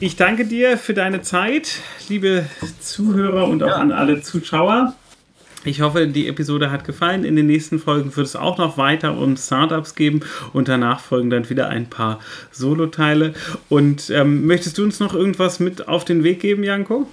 Ich 0.00 0.14
danke 0.14 0.44
dir 0.44 0.78
für 0.78 0.94
deine 0.94 1.22
Zeit, 1.22 1.80
liebe 2.08 2.44
Zuhörer 2.80 3.48
und 3.48 3.64
auch 3.64 3.68
ja. 3.68 3.76
an 3.76 3.90
alle 3.90 4.22
Zuschauer. 4.22 4.94
Ich 5.64 5.80
hoffe, 5.80 6.06
die 6.06 6.28
Episode 6.28 6.70
hat 6.70 6.84
gefallen. 6.84 7.24
In 7.24 7.34
den 7.34 7.46
nächsten 7.46 7.80
Folgen 7.80 8.14
wird 8.14 8.24
es 8.24 8.36
auch 8.36 8.58
noch 8.58 8.78
weiter 8.78 9.18
um 9.18 9.36
Startups 9.36 9.96
geben 9.96 10.20
und 10.52 10.68
danach 10.68 11.00
folgen 11.00 11.30
dann 11.30 11.50
wieder 11.50 11.68
ein 11.68 11.90
paar 11.90 12.20
Solo-Teile. 12.52 13.34
Und 13.68 14.08
ähm, 14.10 14.46
möchtest 14.46 14.78
du 14.78 14.84
uns 14.84 15.00
noch 15.00 15.14
irgendwas 15.14 15.58
mit 15.58 15.88
auf 15.88 16.04
den 16.04 16.22
Weg 16.22 16.38
geben, 16.38 16.62
Janko? 16.62 17.08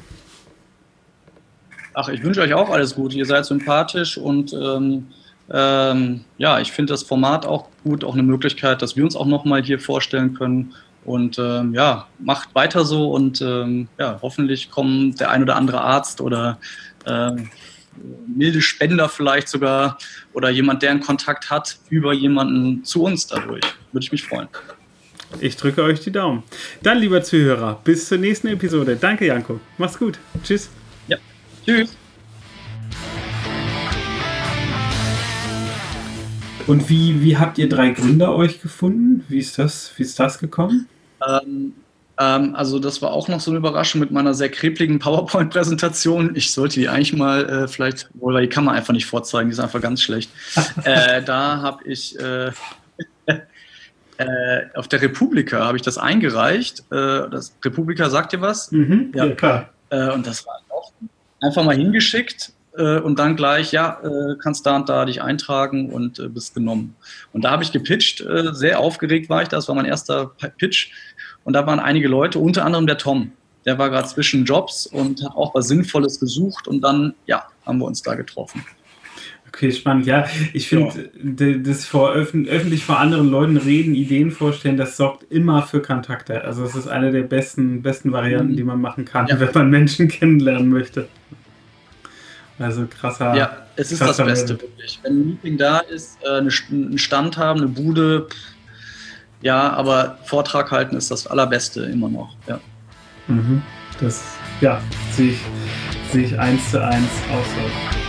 Ach, 1.95 2.08
ich 2.10 2.24
wünsche 2.24 2.41
euch 2.41 2.54
auch 2.54 2.69
alles 2.69 2.93
Gute. 2.93 3.17
Ihr 3.17 3.26
seid 3.26 3.48
sympathisch 3.48 4.15
und 4.15 4.54
ähm, 4.54 5.08
ähm, 5.52 6.24
ja, 6.38 6.60
ich 6.60 6.71
finde 6.71 6.93
das 6.93 7.02
Format 7.02 7.48
auch 7.48 7.67
gut, 7.84 8.04
auch 8.04 8.13
eine 8.13 8.24
Möglichkeit, 8.24 8.84
dass 8.84 8.95
wir 8.95 9.04
uns 9.04 9.15
auch 9.15 9.26
nochmal 9.26 9.63
hier 9.63 9.80
vorstellen 9.80 10.36
können. 10.36 10.74
Und 11.06 11.38
ähm, 11.38 11.74
ja, 11.74 12.08
macht 12.20 12.54
weiter 12.56 12.84
so 12.84 13.12
und 13.12 13.39
ähm, 13.41 13.88
ja, 14.00 14.20
hoffentlich 14.22 14.72
kommen 14.72 15.15
der 15.15 15.30
ein 15.30 15.44
oder 15.44 15.56
andere 15.56 15.82
Arzt 15.82 16.20
oder 16.20 16.58
ähm, 17.06 17.50
milde 18.28 18.62
Spender 18.62 19.08
vielleicht 19.08 19.48
sogar 19.48 19.98
oder 20.34 20.50
jemand, 20.50 20.82
der 20.82 20.91
einen 20.91 21.02
Kontakt 21.02 21.50
hat, 21.50 21.78
über 21.89 22.12
jemanden 22.12 22.84
zu 22.84 23.04
uns 23.04 23.28
dadurch. 23.28 23.63
Würde 23.91 24.04
ich 24.04 24.12
mich 24.12 24.24
freuen. 24.24 24.48
Ich 25.39 25.58
drücke 25.58 25.84
euch 25.84 26.00
die 26.00 26.12
Daumen. 26.12 26.44
Dann, 26.82 26.98
lieber 26.98 27.22
Zuhörer, 27.22 27.80
bis 27.84 28.08
zur 28.08 28.18
nächsten 28.18 28.48
Episode. 28.48 28.96
Danke, 28.96 29.26
Janko. 29.26 29.60
Mach's 29.78 29.98
gut. 29.98 30.20
Tschüss. 30.44 30.70
Ja. 31.08 31.18
Tschüss. 31.65 31.96
Und 36.68 36.89
wie, 36.89 37.22
wie 37.22 37.38
habt 37.38 37.60
ihr 37.60 37.70
drei 37.70 37.91
Gründer 37.91 38.36
euch 38.36 38.60
gefunden? 38.60 39.24
Wie 39.28 39.38
ist 39.38 39.60
das, 39.60 39.91
wie 39.98 40.04
ist 40.04 40.20
das 40.20 40.39
gekommen? 40.39 40.88
Ähm, 41.28 41.74
ähm, 42.18 42.56
also 42.56 42.80
das 42.80 43.02
war 43.02 43.12
auch 43.12 43.28
noch 43.28 43.40
so 43.40 43.52
eine 43.52 43.58
Überraschung 43.58 44.00
mit 44.00 44.12
meiner 44.12 44.34
sehr 44.34 44.50
krepligen 44.50 45.00
PowerPoint-Präsentation. 45.00 46.36
Ich 46.36 46.52
sollte 46.52 46.80
die 46.80 46.88
eigentlich 46.88 47.14
mal 47.14 47.50
äh, 47.50 47.68
vielleicht, 47.68 48.10
oder 48.20 48.42
die 48.42 48.48
kann 48.48 48.64
man 48.66 48.76
einfach 48.76 48.94
nicht 48.94 49.06
vorzeigen, 49.06 49.50
die 49.50 49.54
ist 49.54 49.60
einfach 49.60 49.82
ganz 49.82 50.02
schlecht. 50.02 50.32
äh, 50.84 51.22
da 51.24 51.62
habe 51.62 51.84
ich 51.86 52.18
äh, 52.20 52.52
äh, 54.18 54.62
auf 54.76 54.88
der 54.88 55.02
Republika 55.02 55.66
habe 55.66 55.78
ich 55.78 55.84
das 55.84 55.98
eingereicht. 55.98 56.80
Äh, 56.92 57.30
das 57.30 57.54
Republika 57.64 58.10
sagt 58.10 58.34
dir 58.34 58.42
was? 58.42 58.72
Mhm, 58.72 59.12
ja. 59.14 59.26
ja, 59.26 59.36
klar. 59.36 59.70
Äh, 59.90 60.12
und 60.12 60.26
das 60.26 60.46
war 60.46 60.62
auch 60.70 60.92
einfach 61.42 61.64
mal 61.64 61.76
hingeschickt 61.76 62.52
und 62.78 63.20
dann 63.20 63.38
gleich, 63.38 63.72
ja, 63.72 64.02
kannst 64.44 64.66
da 64.66 64.76
und 64.76 64.90
da 64.90 65.06
dich 65.06 65.22
eintragen 65.22 65.92
und 65.92 66.22
bist 66.34 66.56
genommen. 66.56 66.94
Und 67.32 67.46
da 67.46 67.52
habe 67.52 67.64
ich 67.64 67.72
gepitcht, 67.72 68.22
sehr 68.52 68.82
aufgeregt 68.82 69.30
war 69.30 69.42
ich, 69.42 69.48
das 69.48 69.70
war 69.70 69.76
mein 69.76 69.86
erster 69.86 70.34
Pitch 70.58 70.92
und 71.45 71.53
da 71.53 71.65
waren 71.65 71.79
einige 71.79 72.10
Leute, 72.10 72.39
unter 72.39 72.65
anderem 72.65 72.88
der 72.88 72.97
Tom. 72.97 73.31
Der 73.65 73.77
war 73.77 73.89
gerade 73.89 74.08
zwischen 74.08 74.45
Jobs 74.45 74.86
und 74.86 75.23
hat 75.23 75.36
auch 75.36 75.55
was 75.55 75.69
Sinnvolles 75.69 76.19
gesucht 76.19 76.67
und 76.67 76.81
dann, 76.81 77.13
ja, 77.25 77.45
haben 77.65 77.79
wir 77.79 77.86
uns 77.86 78.01
da 78.01 78.15
getroffen. 78.15 78.63
Okay, 79.47 79.71
spannend. 79.71 80.05
Ja, 80.05 80.25
ich 80.53 80.67
finde, 80.67 81.10
ja. 81.23 81.58
das 81.60 81.86
vor 81.86 82.12
öffentlich 82.12 82.84
vor 82.84 82.99
anderen 82.99 83.29
Leuten 83.29 83.55
reden, 83.55 83.95
Ideen 83.95 84.31
vorstellen, 84.31 84.75
das 84.75 84.97
sorgt 84.97 85.31
immer 85.31 85.62
für 85.62 85.81
Kontakte. 85.81 86.43
Also 86.43 86.65
es 86.65 86.75
ist 86.75 86.88
eine 86.88 87.12
der 87.12 87.21
besten, 87.21 87.81
besten 87.81 88.12
Varianten, 88.12 88.51
mhm. 88.51 88.58
die 88.58 88.63
man 88.63 88.81
machen 88.81 89.05
kann, 89.05 89.27
ja. 89.27 89.39
wenn 89.39 89.49
man 89.53 89.69
Menschen 89.69 90.08
kennenlernen 90.10 90.69
möchte. 90.69 91.08
Also 92.60 92.86
krasser. 92.88 93.36
Ja, 93.36 93.65
es 93.75 93.91
ist 93.91 94.01
das 94.01 94.17
Beste, 94.17 94.60
wirklich. 94.60 94.99
Wenn 95.03 95.13
ein 95.13 95.27
Meeting 95.27 95.58
da 95.58 95.79
ist, 95.79 96.17
äh, 96.23 96.38
einen 96.38 96.97
Stand 96.97 97.38
haben, 97.38 97.62
eine 97.62 97.69
Bude, 97.69 98.27
ja, 99.45 99.71
aber 99.73 100.17
Vortrag 100.23 100.71
halten 100.71 100.97
ist 100.97 101.12
das 101.12 101.27
Allerbeste 101.27 101.81
immer 101.86 102.10
noch. 102.10 102.36
Ja. 102.47 102.60
Mhm. 103.27 103.62
Das 104.01 104.23
ja, 104.60 104.81
sehe 105.12 105.34
ich, 105.34 105.39
sehe 106.12 106.23
ich 106.23 106.39
eins 106.39 106.71
zu 106.71 106.84
eins 106.84 107.12
auch 107.31 107.45
so. 107.45 108.05